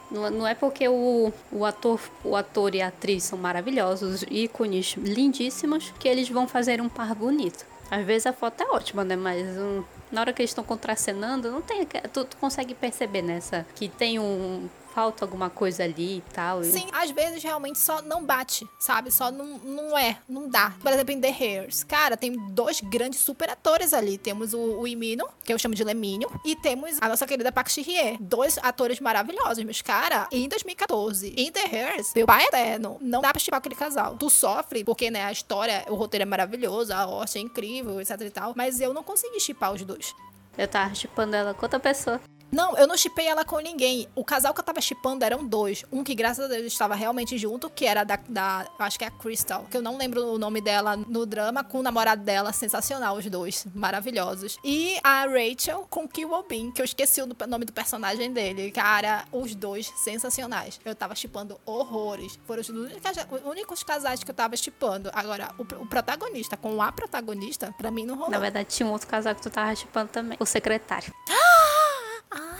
[0.10, 4.96] Não, não é porque o, o, ator, o ator e a atriz são maravilhosos, ícones
[4.98, 7.66] lindíssimos, que eles vão fazer um par bonito.
[7.90, 9.16] Às vezes a foto é ótima, né?
[9.16, 9.84] Mas um,
[10.16, 11.86] na hora que eles estão contracenando, não tem.
[11.86, 16.64] Tu, tu consegue perceber nessa que tem um falta alguma coisa ali e tal.
[16.64, 19.12] Sim, às vezes realmente só não bate, sabe?
[19.12, 20.74] Só não, não é, não dá.
[20.82, 24.18] Por exemplo, em The Hairs, cara, tem dois grandes super atores ali.
[24.18, 27.68] Temos o, o Imino, que eu chamo de Lemínio, e temos a nossa querida Park
[27.68, 28.18] Chi-hye.
[28.22, 33.20] Dois atores maravilhosos, mas, cara, em 2014, em The Hairs, meu pai é eterno, não
[33.20, 34.16] dá pra chipar aquele casal.
[34.16, 38.22] Tu sofre, porque, né, a história, o roteiro é maravilhoso, a arte é incrível, etc
[38.22, 40.16] e tal, mas eu não consegui chipar os dois.
[40.58, 42.22] Eu tava chipando ela com outra pessoa.
[42.52, 44.08] Não, eu não chipei ela com ninguém.
[44.16, 45.84] O casal que eu tava chipando eram dois.
[45.92, 48.66] Um que, graças a Deus, estava realmente junto, que era da, da.
[48.80, 51.80] Acho que é a Crystal, que eu não lembro o nome dela no drama, com
[51.80, 52.54] o namorado dela.
[52.54, 53.66] Sensacional, os dois.
[53.74, 54.58] Maravilhosos.
[54.64, 58.72] E a Rachel com Kill Bin, que eu esqueci o nome do personagem dele.
[58.72, 60.80] Cara, os dois sensacionais.
[60.86, 62.40] Eu tava chipando horrores.
[62.46, 65.10] Foram os únicos casais que eu tava chipando.
[65.14, 68.32] Agora, o, o, protagonista com a protagonista, pra mim não rolou.
[68.32, 70.38] Na verdade, tinha um outro casal que tu tava chipando também.
[70.40, 71.14] O secretário.
[71.58, 71.75] Ah,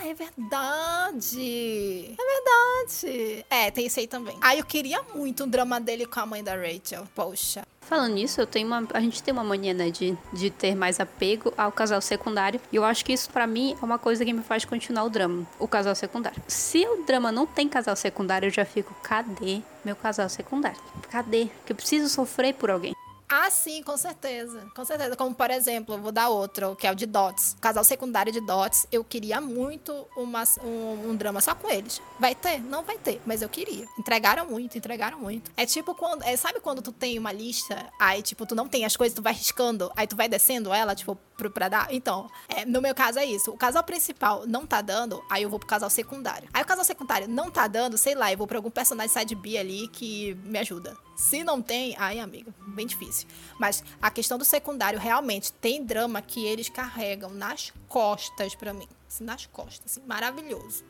[0.06, 2.14] é verdade.
[2.18, 3.46] É verdade.
[3.50, 4.36] É, tem esse aí também.
[4.40, 7.06] Ah, eu queria muito um drama dele com a mãe da Rachel.
[7.14, 7.66] Poxa.
[7.80, 10.98] Falando nisso, eu tenho uma, a gente tem uma mania, né, de, de ter mais
[10.98, 12.60] apego ao casal secundário.
[12.72, 15.10] E eu acho que isso, para mim, é uma coisa que me faz continuar o
[15.10, 16.42] drama, o casal secundário.
[16.48, 20.80] Se o drama não tem casal secundário, eu já fico, cadê meu casal secundário?
[21.10, 21.48] Cadê?
[21.64, 22.92] Que eu preciso sofrer por alguém.
[23.28, 24.66] Ah, sim, com certeza.
[24.74, 25.16] Com certeza.
[25.16, 27.56] Como, por exemplo, vou dar outro, que é o de Dots.
[27.60, 28.86] Casal secundário de Dots.
[28.92, 32.00] Eu queria muito uma, um, um, drama só com eles.
[32.20, 32.60] Vai ter?
[32.60, 33.84] Não vai ter, mas eu queria.
[33.98, 35.50] Entregaram muito, entregaram muito.
[35.56, 36.22] É tipo quando.
[36.22, 39.22] É, sabe quando tu tem uma lista, aí, tipo, tu não tem as coisas, tu
[39.22, 41.92] vai riscando, aí tu vai descendo ela, tipo, pro, pra dar?
[41.92, 43.50] Então, é, no meu caso é isso.
[43.50, 46.48] O casal principal não tá dando, aí eu vou pro casal secundário.
[46.52, 49.34] Aí o casal secundário não tá dando, sei lá, eu vou pra algum personagem side
[49.34, 50.96] B ali que me ajuda.
[51.16, 53.15] Se não tem, aí, amiga, bem difícil.
[53.58, 58.88] Mas a questão do secundário, realmente, tem drama que eles carregam nas costas para mim.
[59.06, 60.84] Assim, nas costas, assim, maravilhoso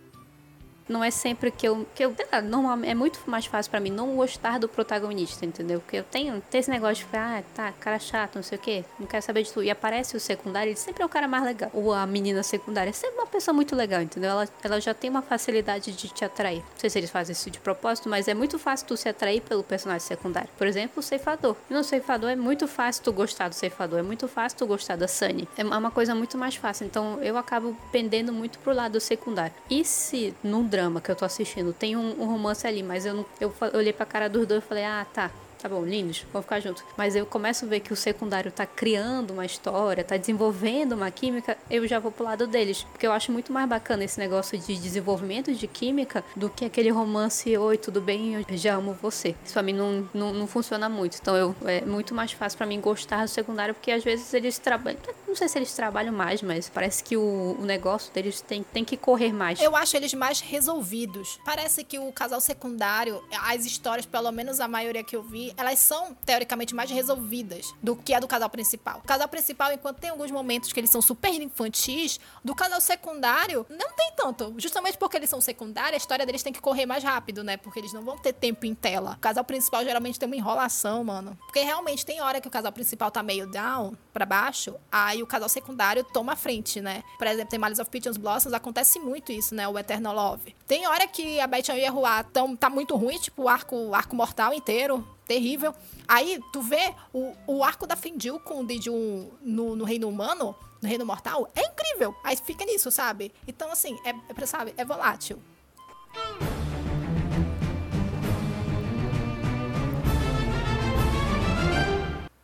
[0.89, 1.87] não é sempre que eu.
[1.95, 5.81] Que eu normalmente é muito mais fácil para mim não gostar do protagonista, entendeu?
[5.81, 8.85] Porque eu tenho, tenho esse negócio de ah, tá, cara chato, não sei o quê,
[8.99, 9.65] não quero saber de tudo.
[9.65, 11.71] E aparece o secundário, ele sempre é o cara mais legal.
[11.73, 14.31] Ou a menina secundária é sempre uma pessoa muito legal, entendeu?
[14.31, 16.59] Ela, ela já tem uma facilidade de te atrair.
[16.59, 19.41] Não sei se eles fazem isso de propósito, mas é muito fácil tu se atrair
[19.41, 20.49] pelo personagem secundário.
[20.57, 21.57] Por exemplo, o ceifador.
[21.69, 25.09] No ceifador é muito fácil tu gostar do ceifador, é muito fácil tu gostar da
[25.09, 25.49] Sunny.
[25.57, 26.87] É uma coisa muito mais fácil.
[26.87, 29.55] Então eu acabo pendendo muito pro lado secundário.
[29.69, 33.15] E se num drama que eu tô assistindo tem um, um romance ali, mas eu,
[33.15, 36.45] não, eu olhei pra cara dos dois e falei, ah, tá, tá bom, lindos, vamos
[36.45, 36.85] ficar juntos.
[36.99, 41.11] Mas eu começo a ver que o secundário tá criando uma história, tá desenvolvendo uma
[41.11, 42.83] química, eu já vou pro lado deles.
[42.93, 46.91] Porque eu acho muito mais bacana esse negócio de desenvolvimento de química do que aquele
[46.91, 49.35] romance, oi, tudo bem, eu já amo você.
[49.45, 51.19] Isso pra mim não, não, não funciona muito.
[51.21, 54.59] Então eu, é muito mais fácil para mim gostar do secundário, porque às vezes eles
[54.59, 54.99] trabalham.
[55.37, 58.83] Não sei se eles trabalham mais, mas parece que o, o negócio deles tem, tem
[58.83, 59.61] que correr mais.
[59.61, 61.39] Eu acho eles mais resolvidos.
[61.45, 65.79] Parece que o casal secundário, as histórias, pelo menos a maioria que eu vi, elas
[65.79, 69.01] são teoricamente mais resolvidas do que a do casal principal.
[69.05, 73.67] O casal principal, enquanto tem alguns momentos que eles são super infantis, do casal secundário
[73.69, 74.55] não tem tanto.
[74.57, 77.59] Justamente porque eles são secundários, a história deles tem que correr mais rápido, né?
[77.59, 79.17] Porque eles não vão ter tempo em tela.
[79.19, 81.37] O casal principal geralmente tem uma enrolação, mano.
[81.45, 85.29] Porque realmente tem hora que o casal principal tá meio down, para baixo, aí o
[85.29, 87.03] casal secundário toma a frente, né?
[87.19, 89.69] Por exemplo, tem Malice of Pigeons Blossoms, acontece muito isso, né?
[89.69, 90.55] O Eternal Love.
[90.67, 93.95] Tem hora que a Beth e a Rua tão, tá muito ruim, tipo o arco,
[93.95, 95.75] arco mortal inteiro, terrível.
[96.09, 100.55] Aí tu vê o, o arco da Fendil com o Dijun no, no Reino Humano,
[100.81, 102.15] no Reino Mortal, é incrível.
[102.23, 103.33] Aí fica nisso, sabe?
[103.47, 105.43] Então, assim, é, é, sabe, é volátil.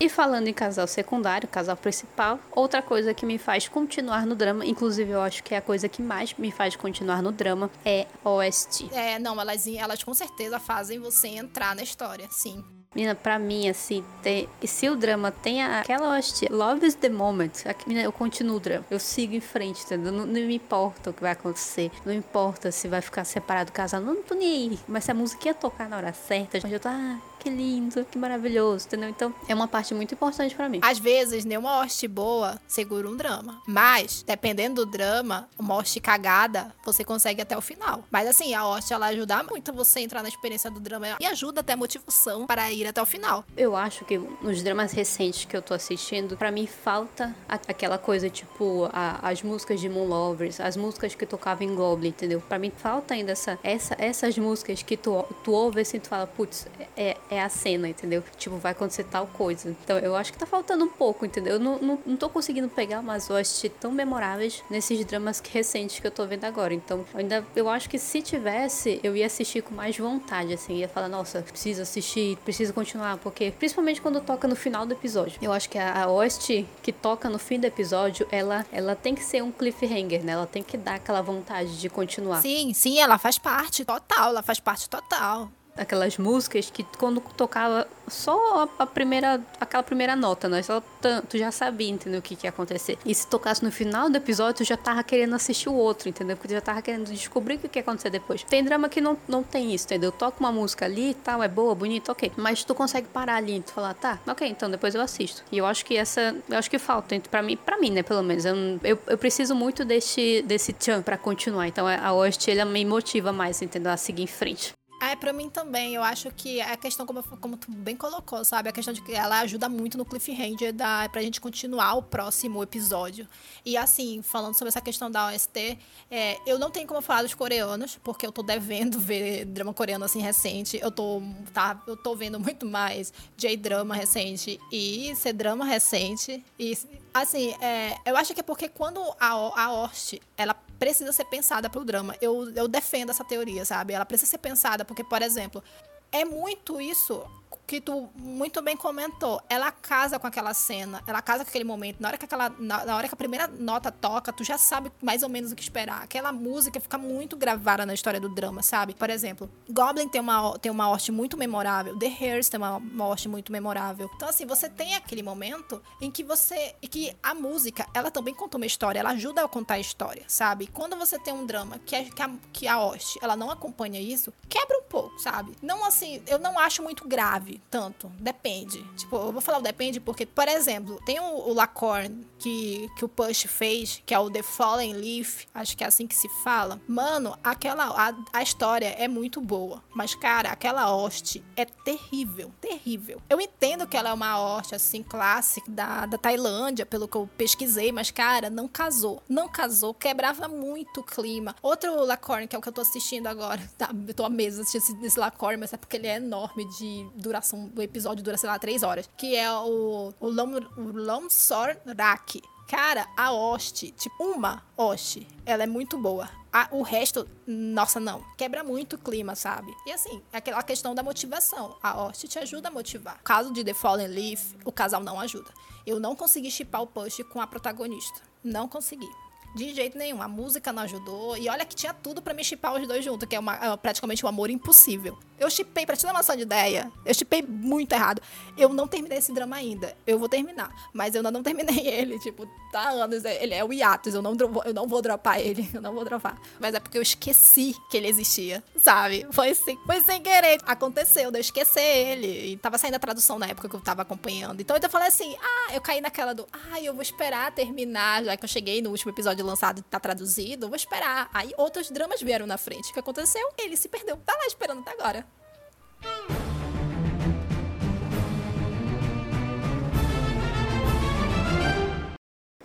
[0.02, 4.66] E falando em casal secundário, casal principal, outra coisa que me faz continuar no drama,
[4.66, 8.08] inclusive eu acho que é a coisa que mais me faz continuar no drama, é
[8.24, 8.90] OST.
[8.92, 12.64] É, não, elas, elas com certeza fazem você entrar na história, sim.
[12.94, 17.52] Menina, pra mim, assim, tem, se o drama tem aquela hostia, Love is the moment,
[17.86, 18.84] menina, eu continuo o drama.
[18.90, 20.12] Eu sigo em frente, entendeu?
[20.12, 21.90] Não, não, me importa o que vai acontecer.
[22.04, 24.00] Não importa se vai ficar separado do casal.
[24.00, 24.78] Não, não tô nem aí.
[24.86, 28.16] Mas se a música ia tocar na hora certa, eu tô, ah, que lindo, que
[28.16, 29.08] maravilhoso, entendeu?
[29.08, 30.78] Então, é uma parte muito importante para mim.
[30.80, 33.60] Às vezes, nenhuma host boa segura um drama.
[33.66, 38.04] Mas, dependendo do drama, uma host cagada, você consegue até o final.
[38.10, 41.26] Mas assim, a host, ela ajuda muito você a entrar na experiência do drama e
[41.26, 43.44] ajuda até a motivação para ir até o final.
[43.56, 48.30] Eu acho que nos dramas recentes que eu tô assistindo, para mim falta aquela coisa,
[48.30, 52.40] tipo, a, as músicas de Moon Lovers, as músicas que tocavam em Goblin, entendeu?
[52.40, 56.26] Para mim falta ainda essa, essa, essas músicas que tu, tu ouve assim, tu fala,
[56.26, 58.22] putz, é, é a cena, entendeu?
[58.36, 59.70] Tipo, vai acontecer tal coisa.
[59.84, 61.54] Então eu acho que tá faltando um pouco, entendeu?
[61.54, 66.06] Eu não, não, não tô conseguindo pegar umas hosts tão memoráveis nesses dramas recentes que
[66.06, 66.74] eu tô vendo agora.
[66.74, 70.88] Então, ainda eu acho que se tivesse, eu ia assistir com mais vontade, assim, ia
[70.88, 75.38] falar, nossa, preciso assistir, preciso continuar, porque principalmente quando toca no final do episódio.
[75.40, 79.14] Eu acho que a, a host que toca no fim do episódio, ela, ela tem
[79.14, 80.32] que ser um cliffhanger, né?
[80.32, 82.40] Ela tem que dar aquela vontade de continuar.
[82.42, 87.86] Sim, sim, ela faz parte total, ela faz parte total aquelas músicas que quando tocava
[88.08, 90.62] só a, primeira aquela primeira nota, né?
[90.62, 90.82] Só
[91.28, 92.98] tu já sabia, entendeu o que, que ia acontecer.
[93.04, 96.36] E se tocasse no final do episódio, tu já tava querendo assistir o outro, entendeu?
[96.36, 98.42] Porque tu já tava querendo descobrir o que, ia acontecer depois.
[98.42, 100.12] Tem drama que não, não tem isso, entendeu?
[100.12, 102.32] Toca uma música ali e tal, é boa, bonita, ok.
[102.36, 105.42] Mas tu consegue parar ali e tu falar, tá, ok, então depois eu assisto.
[105.50, 108.22] E eu acho que essa, eu acho que falta, para mim, para mim, né, pelo
[108.22, 108.44] menos.
[108.44, 108.54] Eu,
[108.84, 111.68] eu, eu, preciso muito desse, desse tchan pra continuar.
[111.68, 113.92] Então a Host, ele me motiva mais, entendeu?
[113.92, 114.72] A seguir em frente.
[115.12, 115.94] É pra mim também.
[115.94, 118.70] Eu acho que a questão, como, como tu bem colocou, sabe?
[118.70, 122.62] A questão de que ela ajuda muito no cliffhanger da, pra gente continuar o próximo
[122.62, 123.28] episódio.
[123.62, 125.78] E assim, falando sobre essa questão da OST,
[126.10, 130.02] é, eu não tenho como falar dos coreanos, porque eu tô devendo ver drama coreano
[130.02, 130.80] assim recente.
[130.82, 131.20] Eu tô,
[131.52, 136.42] tá, eu tô vendo muito mais J-drama recente e C-drama recente.
[136.58, 136.72] E
[137.12, 139.90] assim, é, eu acho que é porque quando a, a
[140.38, 142.16] ela precisa ser pensada para o drama.
[142.20, 143.92] Eu, eu defendo essa teoria, sabe?
[143.92, 145.62] Ela precisa ser pensada, porque, por exemplo,
[146.10, 147.24] é muito isso
[147.66, 149.40] que tu muito bem comentou.
[149.48, 152.00] Ela casa com aquela cena, ela casa com aquele momento.
[152.00, 154.92] Na hora que, aquela, na, na, hora que a primeira nota toca, tu já sabe
[155.02, 156.02] mais ou menos o que esperar.
[156.02, 158.94] Aquela música fica muito gravada na história do drama, sabe?
[158.94, 163.08] Por exemplo, Goblin tem uma, tem uma hoste muito memorável, The Hairs tem uma, uma
[163.08, 164.10] hoste muito memorável.
[164.16, 166.74] Então, assim, você tem aquele momento em que você.
[166.82, 170.24] em que a música, ela também conta uma história, ela ajuda a contar a história,
[170.26, 170.66] sabe?
[170.66, 174.00] Quando você tem um drama que, é, que, a, que a hoste, ela não acompanha
[174.00, 175.56] isso, quebra um pouco, sabe?
[175.62, 178.08] Não assim, eu não acho muito grave tanto.
[178.18, 178.82] Depende.
[178.96, 183.04] Tipo, eu vou falar o depende porque, por exemplo, tem o, o Lacorn que, que
[183.04, 186.28] o Push fez, que é o The Fallen Leaf, acho que é assim que se
[186.42, 186.80] fala.
[186.88, 193.20] Mano, aquela a, a história é muito boa, mas cara, aquela hoste é terrível, terrível.
[193.30, 197.28] Eu entendo que ela é uma hoste assim clássica da, da Tailândia, pelo que eu
[197.36, 199.22] pesquisei, mas cara, não casou.
[199.28, 201.54] Não casou, quebrava muito o clima.
[201.62, 204.62] Outro Lacorn, que é o que eu tô assistindo agora, tá, eu tô a mesa
[204.62, 208.48] assistindo esse, Lacorn, mas é porque ele é enorme de duração o episódio dura, sei
[208.48, 209.08] lá, três horas.
[209.16, 212.42] Que é o, o, Lom, o Lomsor Rak.
[212.68, 216.28] Cara, a hoste, tipo, uma hoste, ela é muito boa.
[216.50, 218.24] A, o resto, nossa, não.
[218.36, 219.74] Quebra muito o clima, sabe?
[219.86, 221.76] E assim, é aquela questão da motivação.
[221.82, 223.16] A hoste te ajuda a motivar.
[223.16, 225.50] No caso de The Fallen Leaf, o casal não ajuda.
[225.86, 228.20] Eu não consegui chipar o Push com a protagonista.
[228.42, 229.08] Não consegui.
[229.54, 230.22] De jeito nenhum.
[230.22, 231.36] A música não ajudou.
[231.36, 233.76] E olha que tinha tudo para me chipar os dois juntos, que é uma, é
[233.76, 235.18] praticamente um amor impossível.
[235.38, 238.22] Eu chipei, pra te dar uma noção de ideia, eu chipei muito errado.
[238.56, 239.96] Eu não terminei esse drama ainda.
[240.06, 240.72] Eu vou terminar.
[240.92, 242.18] Mas eu ainda não terminei ele.
[242.20, 243.24] Tipo, tá anos.
[243.24, 244.14] Ele é o hiatus.
[244.14, 245.68] Eu não, eu não vou dropar ele.
[245.74, 246.40] Eu não vou dropar.
[246.60, 248.62] Mas é porque eu esqueci que ele existia.
[248.76, 249.26] Sabe?
[249.32, 250.60] Foi, assim, foi sem querer.
[250.64, 252.52] Aconteceu, de eu esquecer ele.
[252.52, 254.60] E tava saindo a tradução na época que eu tava acompanhando.
[254.60, 256.46] Então eu falei assim: ah, eu caí naquela do.
[256.52, 259.98] Ah, eu vou esperar terminar, já que eu cheguei no último episódio lançado e tá
[259.98, 260.68] traduzido.
[260.68, 261.28] Vou esperar.
[261.32, 262.90] Aí outros dramas vieram na frente.
[262.90, 263.48] O que aconteceu?
[263.58, 264.16] Ele se perdeu.
[264.16, 265.26] Tá lá esperando até agora.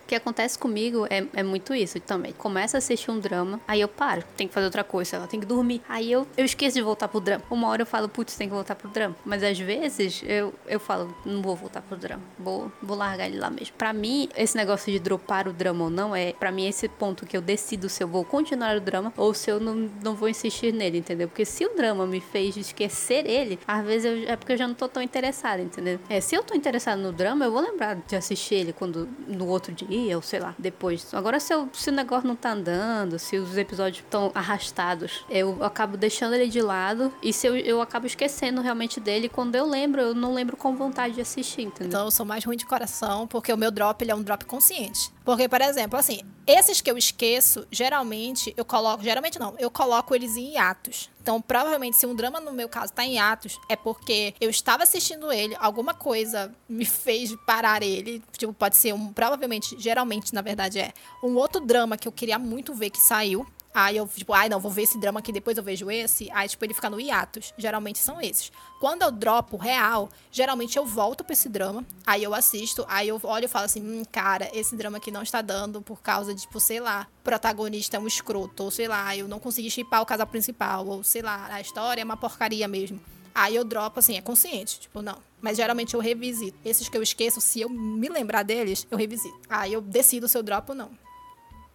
[0.08, 2.32] Que acontece comigo é, é muito isso também.
[2.32, 5.38] Começa a assistir um drama, aí eu paro, tem que fazer outra coisa, ela tem
[5.38, 5.82] que dormir.
[5.88, 7.44] Aí eu, eu esqueço de voltar pro drama.
[7.50, 9.14] Uma hora eu falo, putz, tem que voltar pro drama.
[9.24, 12.22] Mas às vezes eu, eu falo, não vou voltar pro drama.
[12.38, 13.76] Vou, vou largar ele lá mesmo.
[13.76, 17.26] Pra mim, esse negócio de dropar o drama ou não é, pra mim, esse ponto
[17.26, 20.28] que eu decido se eu vou continuar o drama ou se eu não, não vou
[20.28, 21.28] insistir nele, entendeu?
[21.28, 24.66] Porque se o drama me fez esquecer ele, às vezes eu, é porque eu já
[24.66, 26.00] não tô tão interessada, entendeu?
[26.08, 29.46] É, se eu tô interessada no drama, eu vou lembrar de assistir ele quando no
[29.46, 31.12] outro dia ou sei lá, depois.
[31.14, 35.62] Agora, se, eu, se o negócio não tá andando, se os episódios estão arrastados, eu
[35.62, 39.28] acabo deixando ele de lado e se eu, eu acabo esquecendo realmente dele.
[39.28, 41.88] Quando eu lembro, eu não lembro com vontade de assistir, entendeu?
[41.88, 44.44] Então, eu sou mais ruim de coração porque o meu drop ele é um drop
[44.44, 45.10] consciente.
[45.28, 49.04] Porque, por exemplo, assim, esses que eu esqueço, geralmente eu coloco.
[49.04, 51.10] Geralmente não, eu coloco eles em hiatos.
[51.20, 54.84] Então, provavelmente, se um drama, no meu caso, tá em atos, é porque eu estava
[54.84, 58.22] assistindo ele, alguma coisa me fez parar ele.
[58.38, 59.12] Tipo, pode ser um.
[59.12, 63.46] Provavelmente, geralmente, na verdade, é um outro drama que eu queria muito ver que saiu.
[63.74, 66.28] Aí eu, tipo, ai, não, vou ver esse drama aqui, depois eu vejo esse.
[66.32, 67.52] Aí, tipo, ele fica no hiatus.
[67.56, 68.50] Geralmente são esses.
[68.80, 71.84] Quando eu dropo real, geralmente eu volto pra esse drama.
[72.06, 75.22] Aí eu assisto, aí eu olho e falo assim, hum, cara, esse drama aqui não
[75.22, 79.16] está dando por causa de, tipo, sei lá, protagonista é um escroto, ou sei lá,
[79.16, 82.66] eu não consegui chipar o casal principal, ou sei lá, a história é uma porcaria
[82.66, 83.00] mesmo.
[83.34, 85.18] Aí eu dropo, assim, é consciente, tipo, não.
[85.40, 86.58] Mas geralmente eu revisito.
[86.64, 89.38] Esses que eu esqueço, se eu me lembrar deles, eu revisito.
[89.48, 91.07] Aí eu decido se eu dropo ou não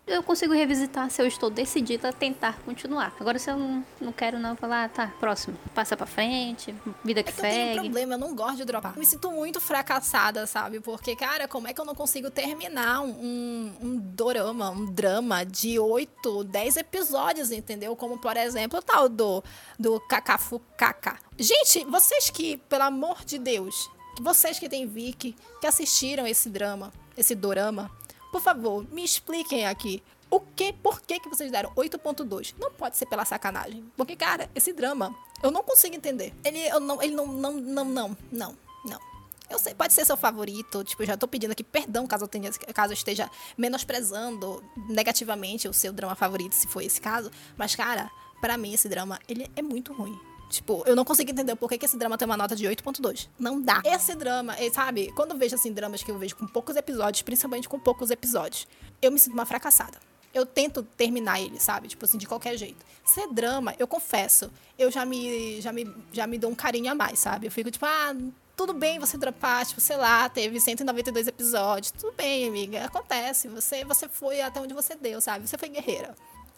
[0.06, 3.16] eu consigo revisitar se eu estou decidida a tentar continuar.
[3.20, 5.58] Agora, se eu não, não quero não falar, ah, tá, próximo.
[5.74, 7.58] Passa pra frente, vida que, é que segue.
[7.58, 8.93] Eu tenho um problema, eu não gosto de dropar.
[8.95, 10.82] Eu me sinto muito fracassada, sabe?
[10.82, 15.45] Porque, cara, como é que eu não consigo terminar um, um, um dorama, um drama
[15.45, 17.95] de 8, 10 episódios, entendeu?
[17.95, 19.41] Como, por exemplo, o tal do,
[19.80, 21.18] do Kakafu Kaka.
[21.39, 23.89] Gente, vocês que, pelo amor de Deus,
[24.20, 27.89] vocês que têm Viki, que assistiram esse drama, esse dorama,
[28.34, 30.01] por favor, me expliquem aqui.
[30.27, 32.55] O que, por que, que vocês deram 8.2?
[32.57, 33.86] Não pode ser pela sacanagem.
[33.95, 36.34] Porque, cara, esse drama, eu não consigo entender.
[36.43, 38.99] Ele, eu não, ele não, não, não, não, não, não.
[39.47, 40.84] Eu sei, pode ser seu favorito.
[40.84, 45.67] Tipo, eu já tô pedindo aqui perdão caso eu, tenha, caso eu esteja menosprezando negativamente
[45.67, 47.29] o seu drama favorito, se for esse caso.
[47.55, 48.09] Mas, cara,
[48.41, 50.19] para mim esse drama, ele é muito ruim.
[50.54, 53.28] Tipo, eu não consigo entender por que, que esse drama tem uma nota de 8.2.
[53.39, 53.82] Não dá.
[53.84, 55.12] Esse drama, sabe?
[55.14, 58.68] Quando eu vejo, assim, dramas que eu vejo com poucos episódios, principalmente com poucos episódios,
[59.01, 59.97] eu me sinto uma fracassada.
[60.32, 61.88] Eu tento terminar ele, sabe?
[61.88, 62.86] Tipo assim, de qualquer jeito.
[63.04, 66.95] Ser drama, eu confesso, eu já me, já me, já me dou um carinho a
[66.95, 67.47] mais, sabe?
[67.47, 68.16] Eu fico tipo, ah,
[68.56, 71.89] tudo bem você dropar, tipo, sei lá, teve 192 episódios.
[71.89, 73.47] Tudo bem, amiga, acontece.
[73.47, 75.47] Você, você foi até onde você deu, sabe?
[75.47, 76.14] Você foi guerreira.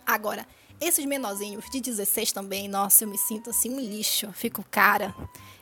[0.06, 0.46] Agora,
[0.80, 4.32] esses menorzinhos de 16 também, nossa, eu me sinto assim um lixo.
[4.34, 5.16] Fico, cara,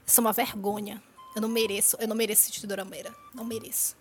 [0.05, 1.01] isso é uma vergonha.
[1.35, 3.13] Eu não mereço, eu não mereço assistir Dorameira.
[3.33, 3.95] Não mereço.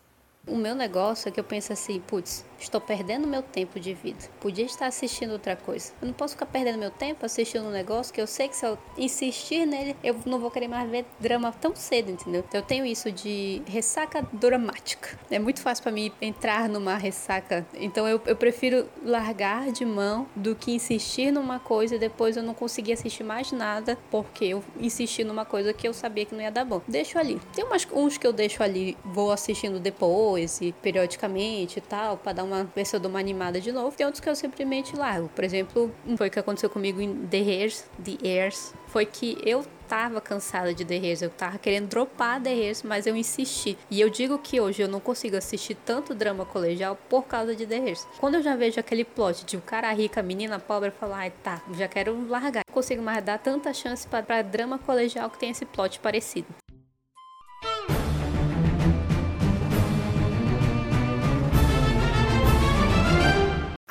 [0.46, 4.18] O meu negócio é que eu penso assim, putz, estou perdendo meu tempo de vida.
[4.40, 5.92] Podia estar assistindo outra coisa.
[6.00, 8.66] Eu não posso ficar perdendo meu tempo assistindo um negócio que eu sei que se
[8.66, 12.44] eu insistir nele, eu não vou querer mais ver drama tão cedo, entendeu?
[12.46, 15.18] Então eu tenho isso de ressaca dramática.
[15.30, 17.66] É muito fácil para mim entrar numa ressaca.
[17.74, 22.42] Então eu, eu prefiro largar de mão do que insistir numa coisa e depois eu
[22.42, 26.42] não conseguir assistir mais nada porque eu insisti numa coisa que eu sabia que não
[26.42, 26.80] ia dar bom.
[26.86, 27.40] Deixo ali.
[27.54, 32.32] Tem umas, uns que eu deixo ali, vou assistindo depois e periodicamente e tal, para
[32.32, 32.51] dar uma
[32.84, 33.96] se eu dou uma animada de novo.
[33.96, 35.28] Tem outros que eu simplesmente largo.
[35.28, 39.64] Por exemplo, foi o que aconteceu comigo em The Hairs, The Airs, foi que eu
[39.88, 43.76] tava cansada de The Hairs, eu tava querendo dropar The Hairs, mas eu insisti.
[43.90, 47.66] E eu digo que hoje eu não consigo assistir tanto drama colegial por causa de
[47.66, 48.07] The Hairs.
[48.18, 51.12] Quando eu já vejo aquele plot de um cara rico, a menina pobre, eu falo,
[51.14, 52.62] ai tá, já quero largar.
[52.66, 56.48] Não consigo mais dar tanta chance para drama colegial que tem esse plot parecido.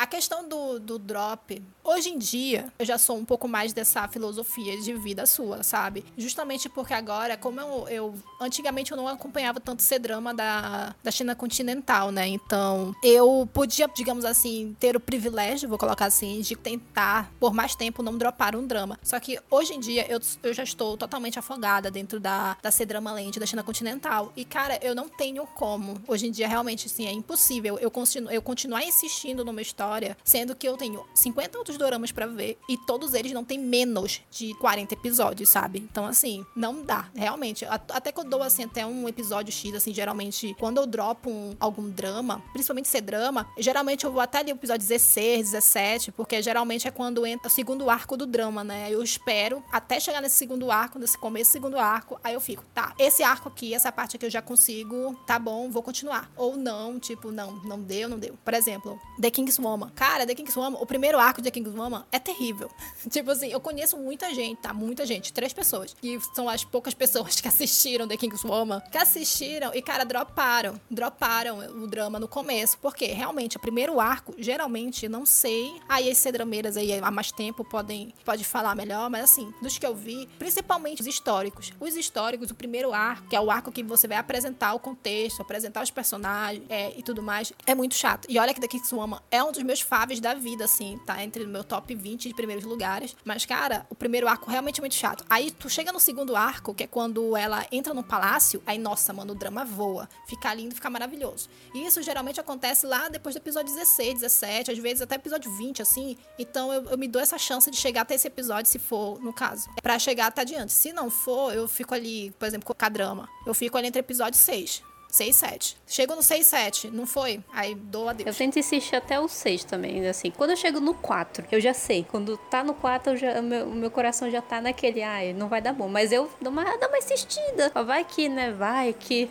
[0.02, 4.08] A questão do, do drop, hoje em dia, eu já sou um pouco mais dessa
[4.08, 6.04] filosofia de vida sua, sabe?
[6.18, 11.12] Justamente porque agora, como eu, eu antigamente eu não acompanhava tanto esse drama da, da
[11.12, 12.28] China continental, né?
[12.28, 17.76] Então, eu podia, digamos assim, ter o privilégio, vou colocar assim, de tentar por mais
[17.76, 18.98] tempo não dropar um drama.
[19.04, 23.12] Só que hoje em dia eu, eu já estou totalmente afogada dentro da, da C-Drama
[23.12, 24.34] Land, da China continental.
[24.36, 26.02] E, cara, eu não tenho como.
[26.08, 30.18] Hoje em dia, realmente, assim, é impossível eu, continuo, eu continuar insistindo numa história história,
[30.24, 34.22] sendo que eu tenho 50 outros doramas para ver e todos eles não tem menos
[34.32, 35.80] de 40 episódios, sabe?
[35.80, 37.66] Então, assim, não dá, realmente.
[37.66, 41.56] Até que eu dou, assim, até um episódio X, assim, geralmente, quando eu dropo um,
[41.60, 46.42] algum drama, principalmente ser drama, geralmente eu vou até ali o episódio 16, 17, porque
[46.42, 48.88] geralmente é quando entra o segundo arco do drama, né?
[48.90, 52.64] Eu espero até chegar nesse segundo arco, nesse começo do segundo arco, aí eu fico,
[52.74, 56.32] tá, esse arco aqui, essa parte aqui eu já consigo, tá bom, vou continuar.
[56.38, 58.38] Ou não, tipo, não, não deu, não deu.
[58.44, 59.92] Por exemplo, The King's Woman Woman.
[59.96, 62.70] Cara, The King's Woman, o primeiro arco de The King's Woman é terrível.
[63.10, 64.74] tipo assim, eu conheço muita gente, tá?
[64.74, 65.96] Muita gente, três pessoas.
[66.00, 70.80] Que são as poucas pessoas que assistiram The King's Woman, que assistiram e, cara, droparam.
[70.90, 72.78] Droparam o drama no começo.
[72.80, 75.80] Porque, realmente, o primeiro arco, geralmente, não sei.
[75.88, 79.86] Aí as cedrameiras aí há mais tempo podem pode falar melhor, mas assim, dos que
[79.86, 81.74] eu vi, principalmente os históricos.
[81.80, 85.42] Os históricos, o primeiro arco, que é o arco que você vai apresentar o contexto,
[85.42, 88.28] apresentar os personagens é, e tudo mais, é muito chato.
[88.30, 91.00] E olha que The King's Woman é um dos meus meus faves da vida, assim,
[91.06, 91.24] tá?
[91.24, 93.16] Entre o meu top 20 de primeiros lugares.
[93.24, 95.24] Mas, cara, o primeiro arco realmente é muito chato.
[95.30, 99.14] Aí tu chega no segundo arco, que é quando ela entra no palácio, aí, nossa,
[99.14, 100.10] mano, o drama voa.
[100.28, 101.48] Fica lindo, fica maravilhoso.
[101.74, 105.82] E isso geralmente acontece lá depois do episódio 16, 17, às vezes até episódio 20,
[105.82, 106.18] assim.
[106.38, 109.32] Então eu, eu me dou essa chance de chegar até esse episódio, se for, no
[109.32, 109.70] caso.
[109.82, 110.74] Pra chegar até adiante.
[110.74, 113.30] Se não for, eu fico ali, por exemplo, com a drama.
[113.46, 114.91] Eu fico ali entre episódio 6.
[115.12, 115.78] 6, 7.
[115.86, 117.44] Chego no 6, 7, não foi?
[117.52, 118.28] Aí dou adeus.
[118.28, 120.32] Eu tento insistir até o 6 também, assim.
[120.32, 122.06] Quando eu chego no 4, eu já sei.
[122.10, 125.74] Quando tá no 4, o meu, meu coração já tá naquele, ai, não vai dar
[125.74, 125.90] bom.
[125.90, 127.70] Mas eu dou uma, dou uma insistida.
[127.86, 128.54] Vai que, né?
[128.54, 129.30] Vai que.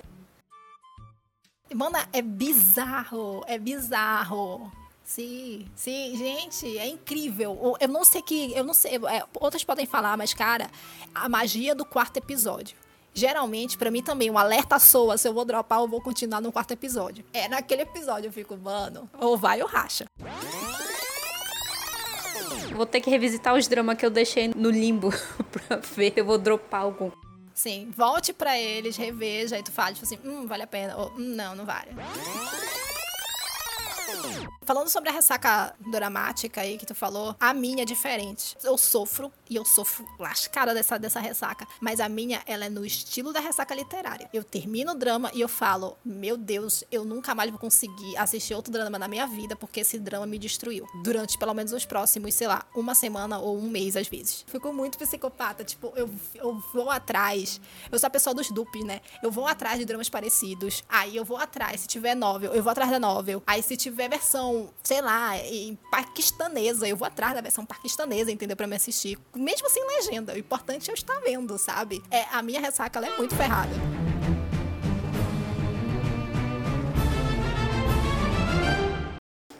[1.74, 3.42] Mano, é bizarro.
[3.46, 4.70] É bizarro.
[5.02, 7.76] Sim, sim, gente, é incrível.
[7.80, 8.52] Eu não sei que.
[8.54, 8.96] Eu não sei.
[8.96, 10.70] É, outras podem falar, mas, cara,
[11.14, 12.76] a magia do quarto episódio.
[13.12, 16.52] Geralmente, para mim também, um alerta soa se eu vou dropar ou vou continuar no
[16.52, 17.24] quarto episódio.
[17.32, 20.04] É naquele episódio eu fico, mano, ou vai ou racha.
[22.74, 25.10] Vou ter que revisitar os dramas que eu deixei no limbo
[25.50, 27.10] pra ver, eu vou dropar algum.
[27.52, 31.10] Sim, volte para eles, reveja, aí tu fala, tipo assim, hum, vale a pena, ou
[31.10, 31.90] hum, não, não vale.
[34.62, 38.56] Falando sobre a ressaca dramática aí que tu falou, a minha é diferente.
[38.62, 41.66] Eu sofro e eu sofro lascada dessa, dessa ressaca.
[41.80, 44.30] Mas a minha, ela é no estilo da ressaca literária.
[44.32, 48.54] Eu termino o drama e eu falo: Meu Deus, eu nunca mais vou conseguir assistir
[48.54, 50.86] outro drama na minha vida porque esse drama me destruiu.
[51.02, 54.44] Durante pelo menos os próximos, sei lá, uma semana ou um mês às vezes.
[54.46, 55.64] Fico muito psicopata.
[55.64, 57.60] Tipo, eu, eu vou atrás.
[57.90, 59.00] Eu sou a pessoa dos dupes, né?
[59.20, 60.84] Eu vou atrás de dramas parecidos.
[60.88, 61.80] Aí eu vou atrás.
[61.80, 63.42] Se tiver novel, eu vou atrás da novel.
[63.44, 68.56] Aí se tiver versão, sei lá, em paquistanesa, eu vou atrás da versão paquistanesa, entendeu?
[68.56, 70.34] Pra me assistir mesmo sem legenda.
[70.34, 72.02] O importante é eu estar vendo, sabe?
[72.10, 73.70] É, a minha ressaca ela é muito ferrada.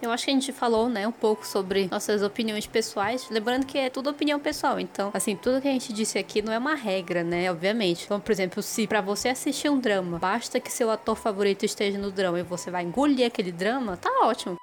[0.03, 3.29] Eu acho que a gente falou, né, um pouco sobre nossas opiniões pessoais.
[3.31, 4.81] Lembrando que é tudo opinião pessoal.
[4.81, 8.05] Então, assim, tudo que a gente disse aqui não é uma regra, né, obviamente.
[8.07, 11.99] Então, por exemplo, se para você assistir um drama, basta que seu ator favorito esteja
[11.99, 14.57] no drama e você vai engolir aquele drama, tá ótimo.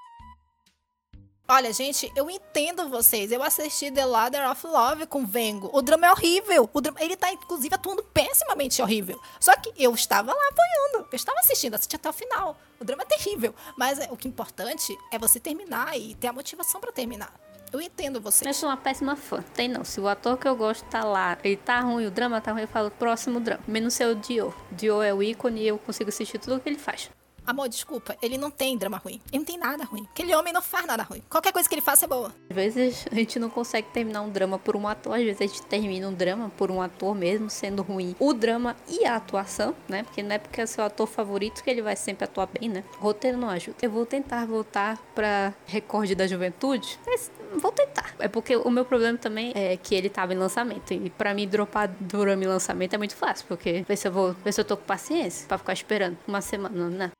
[1.49, 3.31] Olha, gente, eu entendo vocês.
[3.31, 5.69] Eu assisti The Ladder of Love com Vengo.
[5.71, 6.69] O drama é horrível.
[6.73, 9.17] O drama, ele tá, inclusive, atuando pessimamente horrível.
[9.39, 11.07] Só que eu estava lá apoiando.
[11.09, 12.57] Eu estava assistindo, assisti até o final.
[12.81, 13.55] O drama é terrível.
[13.77, 17.33] Mas é, o que é importante é você terminar e ter a motivação para terminar.
[17.71, 18.49] Eu entendo você.
[18.49, 19.41] Eu sou uma péssima fã.
[19.53, 19.85] Tem não.
[19.85, 22.63] Se o ator que eu gosto tá lá, ele tá ruim, o drama tá ruim,
[22.63, 23.63] eu falo próximo drama.
[23.65, 24.53] Menos ser o Dio.
[24.69, 27.09] Dio é o ícone e eu consigo assistir tudo o que ele faz.
[27.47, 29.21] Amor, desculpa, ele não tem drama ruim.
[29.31, 30.05] Ele não tem nada ruim.
[30.11, 31.23] Aquele homem não faz nada ruim.
[31.29, 32.35] Qualquer coisa que ele faça é boa.
[32.49, 35.45] Às vezes a gente não consegue terminar um drama por um ator, às vezes a
[35.45, 38.17] gente termina um drama por um ator mesmo sendo ruim.
[38.19, 40.03] O drama e a atuação, né?
[40.03, 42.83] Porque não é porque é seu ator favorito que ele vai sempre atuar bem, né?
[42.99, 43.77] Roteiro não ajuda.
[43.81, 48.13] Eu vou tentar voltar pra recorde da juventude, mas vou tentar.
[48.19, 50.93] É porque o meu problema também é que ele tava em lançamento.
[50.93, 53.45] E pra mim, dropar drama em lançamento é muito fácil.
[53.47, 56.41] Porque ver se eu vou, ver se eu tô com paciência pra ficar esperando uma
[56.41, 57.11] semana, né?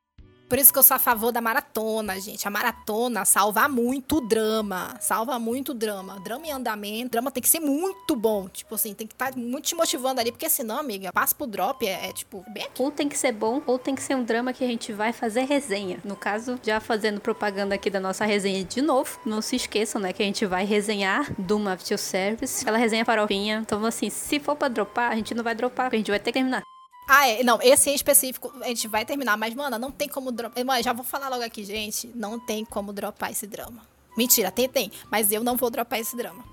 [0.47, 2.47] Por isso que eu sou a favor da maratona, gente.
[2.47, 4.95] A maratona salva muito drama.
[4.99, 6.19] Salva muito drama.
[6.21, 7.11] Drama em andamento.
[7.11, 8.47] Drama tem que ser muito bom.
[8.47, 10.31] Tipo assim, tem que estar tá muito te motivando ali.
[10.31, 12.81] Porque senão, amiga, passa pro drop é, é tipo, bem aqui.
[12.81, 15.11] Ou tem que ser bom, ou tem que ser um drama que a gente vai
[15.11, 15.99] fazer resenha.
[16.03, 19.19] No caso, já fazendo propaganda aqui da nossa resenha de novo.
[19.25, 22.61] Não se esqueçam, né, que a gente vai resenhar do Map Service.
[22.61, 23.59] Aquela resenha farofinha.
[23.65, 26.31] Então, assim, se for pra dropar, a gente não vai dropar, a gente vai ter
[26.31, 26.63] que terminar.
[27.07, 27.43] Ah, é.
[27.43, 30.63] Não, esse em específico a gente vai terminar, mas, mano, não tem como dropar.
[30.65, 32.11] Mano, já vou falar logo aqui, gente.
[32.13, 33.81] Não tem como dropar esse drama.
[34.17, 34.91] Mentira, tem, tem.
[35.11, 36.43] Mas eu não vou dropar esse drama.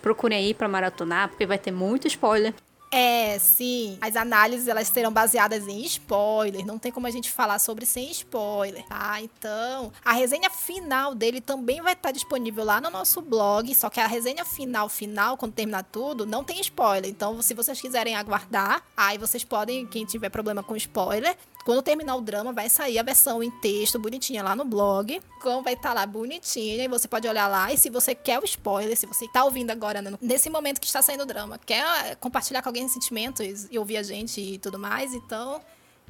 [0.00, 2.54] Procurem aí pra maratonar, porque vai ter muito spoiler.
[2.96, 3.98] É, sim.
[4.00, 6.64] As análises elas serão baseadas em spoiler.
[6.64, 9.20] Não tem como a gente falar sobre sem spoiler, tá?
[9.20, 13.74] Então, a resenha final dele também vai estar disponível lá no nosso blog.
[13.74, 17.10] Só que a resenha final, final, quando terminar tudo, não tem spoiler.
[17.10, 22.14] Então, se vocês quiserem aguardar, aí vocês podem, quem tiver problema com spoiler, quando terminar
[22.16, 25.18] o drama, vai sair a versão em texto bonitinha lá no blog.
[25.40, 27.72] Como vai estar tá lá bonitinha e você pode olhar lá.
[27.72, 30.86] E se você quer o spoiler, se você está ouvindo agora, né, nesse momento que
[30.86, 34.58] está saindo o drama, quer eh, compartilhar com alguém sentimentos e ouvir a gente e
[34.58, 35.60] tudo mais, então é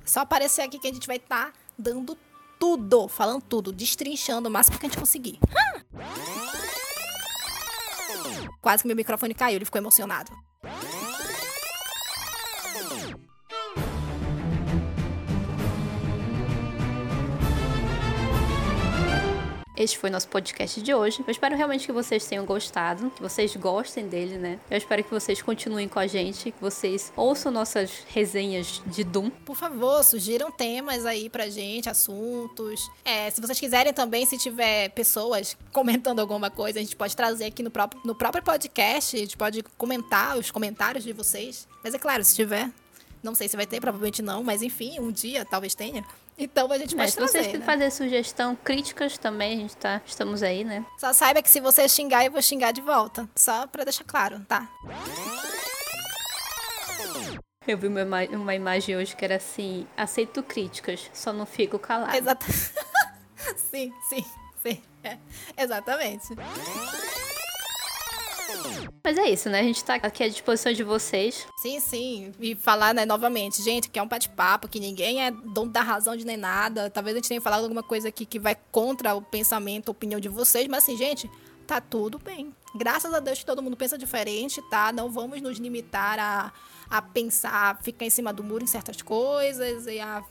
[0.05, 2.19] só aparecer aqui que a gente vai estar tá dando
[2.59, 5.39] tudo, falando tudo, destrinchando o máximo que a gente conseguir.
[8.61, 10.33] Quase que meu microfone caiu, ele ficou emocionado.
[19.77, 21.19] Este foi nosso podcast de hoje.
[21.27, 24.61] Eu espero realmente que vocês tenham gostado, que vocês gostem dele, né?
[24.71, 29.31] Eu espero que vocês continuem com a gente, que vocês ouçam nossas resenhas de Doom.
[29.31, 32.89] Por favor, sugiram temas aí pra gente, assuntos.
[33.05, 37.47] É, se vocês quiserem também, se tiver pessoas comentando alguma coisa, a gente pode trazer
[37.47, 41.67] aqui no próprio, no próprio podcast, a gente pode comentar os comentários de vocês.
[41.83, 42.71] Mas é claro, se tiver,
[43.25, 46.05] não sei se vai ter, provavelmente não, mas enfim, um dia talvez tenha.
[46.37, 47.43] Então a gente pode se trazer.
[47.45, 47.65] vocês né?
[47.65, 50.85] fazer sugestão, críticas também, a gente tá, estamos aí, né?
[50.99, 53.29] Só saiba que se você xingar, eu vou xingar de volta.
[53.37, 54.69] Só pra deixar claro, tá?
[57.67, 61.79] Eu vi uma, ima- uma imagem hoje que era assim: aceito críticas, só não fico
[61.79, 62.15] calado.
[62.17, 62.45] Exato.
[63.71, 64.25] sim, sim,
[64.63, 64.83] sim.
[65.05, 65.17] É,
[65.57, 66.27] exatamente.
[69.03, 69.61] Mas é isso, né?
[69.61, 71.47] A gente tá aqui à disposição de vocês.
[71.61, 72.33] Sim, sim.
[72.41, 76.17] E falar, né, novamente, gente, que é um bate-papo, que ninguém é dono da razão
[76.17, 76.89] de nem nada.
[76.89, 80.19] Talvez a gente tenha falado alguma coisa aqui que vai contra o pensamento, a opinião
[80.19, 81.31] de vocês, mas assim, gente,
[81.67, 82.55] tá tudo bem.
[82.75, 84.93] Graças a Deus que todo mundo pensa diferente, tá?
[84.93, 86.53] Não vamos nos limitar a,
[86.89, 90.25] a pensar, ficar em cima do muro em certas coisas e a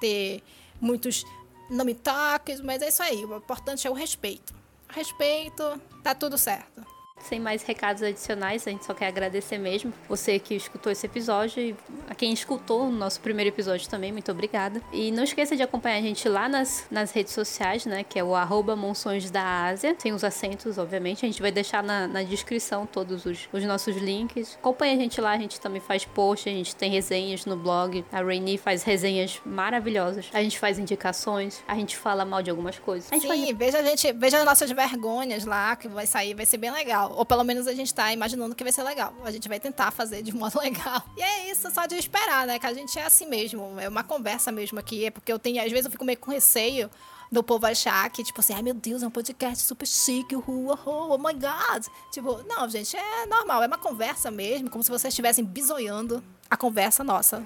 [0.00, 0.42] ter
[0.80, 1.24] muitos
[1.70, 3.24] não me toques, mas é isso aí.
[3.24, 4.54] O importante é o respeito.
[4.88, 6.93] Respeito, tá tudo certo.
[7.28, 11.62] Sem mais recados adicionais, a gente só quer agradecer mesmo você que escutou esse episódio
[11.62, 11.76] e
[12.08, 14.80] a quem escutou o nosso primeiro episódio também, muito obrigada.
[14.92, 18.04] E não esqueça de acompanhar a gente lá nas, nas redes sociais, né?
[18.04, 19.94] Que é o arroba Monções da Ásia.
[19.94, 21.24] Tem os acentos, obviamente.
[21.24, 24.56] A gente vai deixar na, na descrição todos os, os nossos links.
[24.60, 28.04] Acompanha a gente lá, a gente também faz post, a gente tem resenhas no blog.
[28.12, 30.26] A Rainy faz resenhas maravilhosas.
[30.32, 33.10] A gente faz indicações, a gente fala mal de algumas coisas.
[33.10, 36.34] A gente faz Sim, veja a gente, veja as nossas vergonhas lá, que vai sair,
[36.34, 37.13] vai ser bem legal.
[37.16, 39.14] Ou pelo menos a gente tá imaginando que vai ser legal.
[39.24, 41.02] A gente vai tentar fazer de modo legal.
[41.16, 42.58] E é isso, só de esperar, né?
[42.58, 43.78] Que a gente é assim mesmo.
[43.78, 45.06] É uma conversa mesmo aqui.
[45.06, 46.90] É porque eu tenho, às vezes eu fico meio com receio
[47.32, 50.78] do povo achar que, tipo assim, ai meu Deus, é um podcast super chique, uhul,
[50.86, 51.84] oh my god.
[52.12, 56.56] Tipo, não, gente, é normal, é uma conversa mesmo, como se vocês estivessem bisoiando a
[56.56, 57.44] conversa nossa,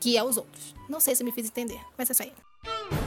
[0.00, 0.74] que é os outros.
[0.88, 3.01] Não sei se me fiz entender, mas é isso aí.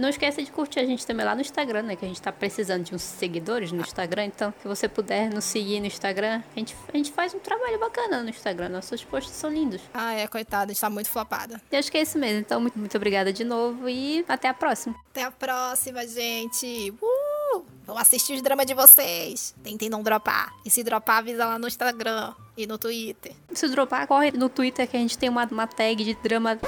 [0.00, 1.94] Não esqueça de curtir a gente também lá no Instagram, né?
[1.94, 4.24] Que a gente tá precisando de uns seguidores no Instagram.
[4.24, 7.78] Então, se você puder nos seguir no Instagram, a gente, a gente faz um trabalho
[7.78, 8.70] bacana no Instagram.
[8.70, 9.82] Nossos posts são lindos.
[9.92, 11.60] Ah, é, coitada, a gente tá muito flopada.
[11.70, 12.38] E acho que é isso mesmo.
[12.40, 14.94] Então, muito, muito obrigada de novo e até a próxima.
[15.10, 16.94] Até a próxima, gente.
[17.02, 17.62] Uh!
[17.84, 19.54] Vão assistir os dramas de vocês.
[19.62, 20.50] Tentem não dropar.
[20.64, 23.32] E se dropar, avisa lá no Instagram e no Twitter.
[23.52, 26.58] Se dropar, corre no Twitter que a gente tem uma, uma tag de drama.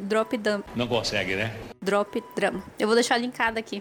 [0.00, 0.66] Drop Dump.
[0.74, 1.54] Não consegue, né?
[1.86, 2.62] Drop Drama.
[2.78, 3.80] Eu vou deixar linkado aqui.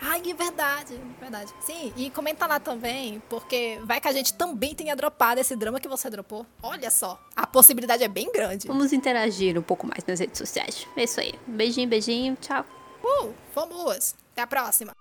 [0.00, 1.52] Ai, é verdade, verdade.
[1.60, 5.80] Sim, e comenta lá também, porque vai que a gente também tenha dropado esse drama
[5.80, 6.46] que você dropou.
[6.62, 8.68] Olha só, a possibilidade é bem grande.
[8.68, 10.86] Vamos interagir um pouco mais nas redes sociais.
[10.94, 11.34] É isso aí.
[11.46, 12.36] Beijinho, beijinho.
[12.40, 12.64] Tchau.
[13.02, 14.14] Uh, fomos!
[14.32, 14.92] Até a próxima!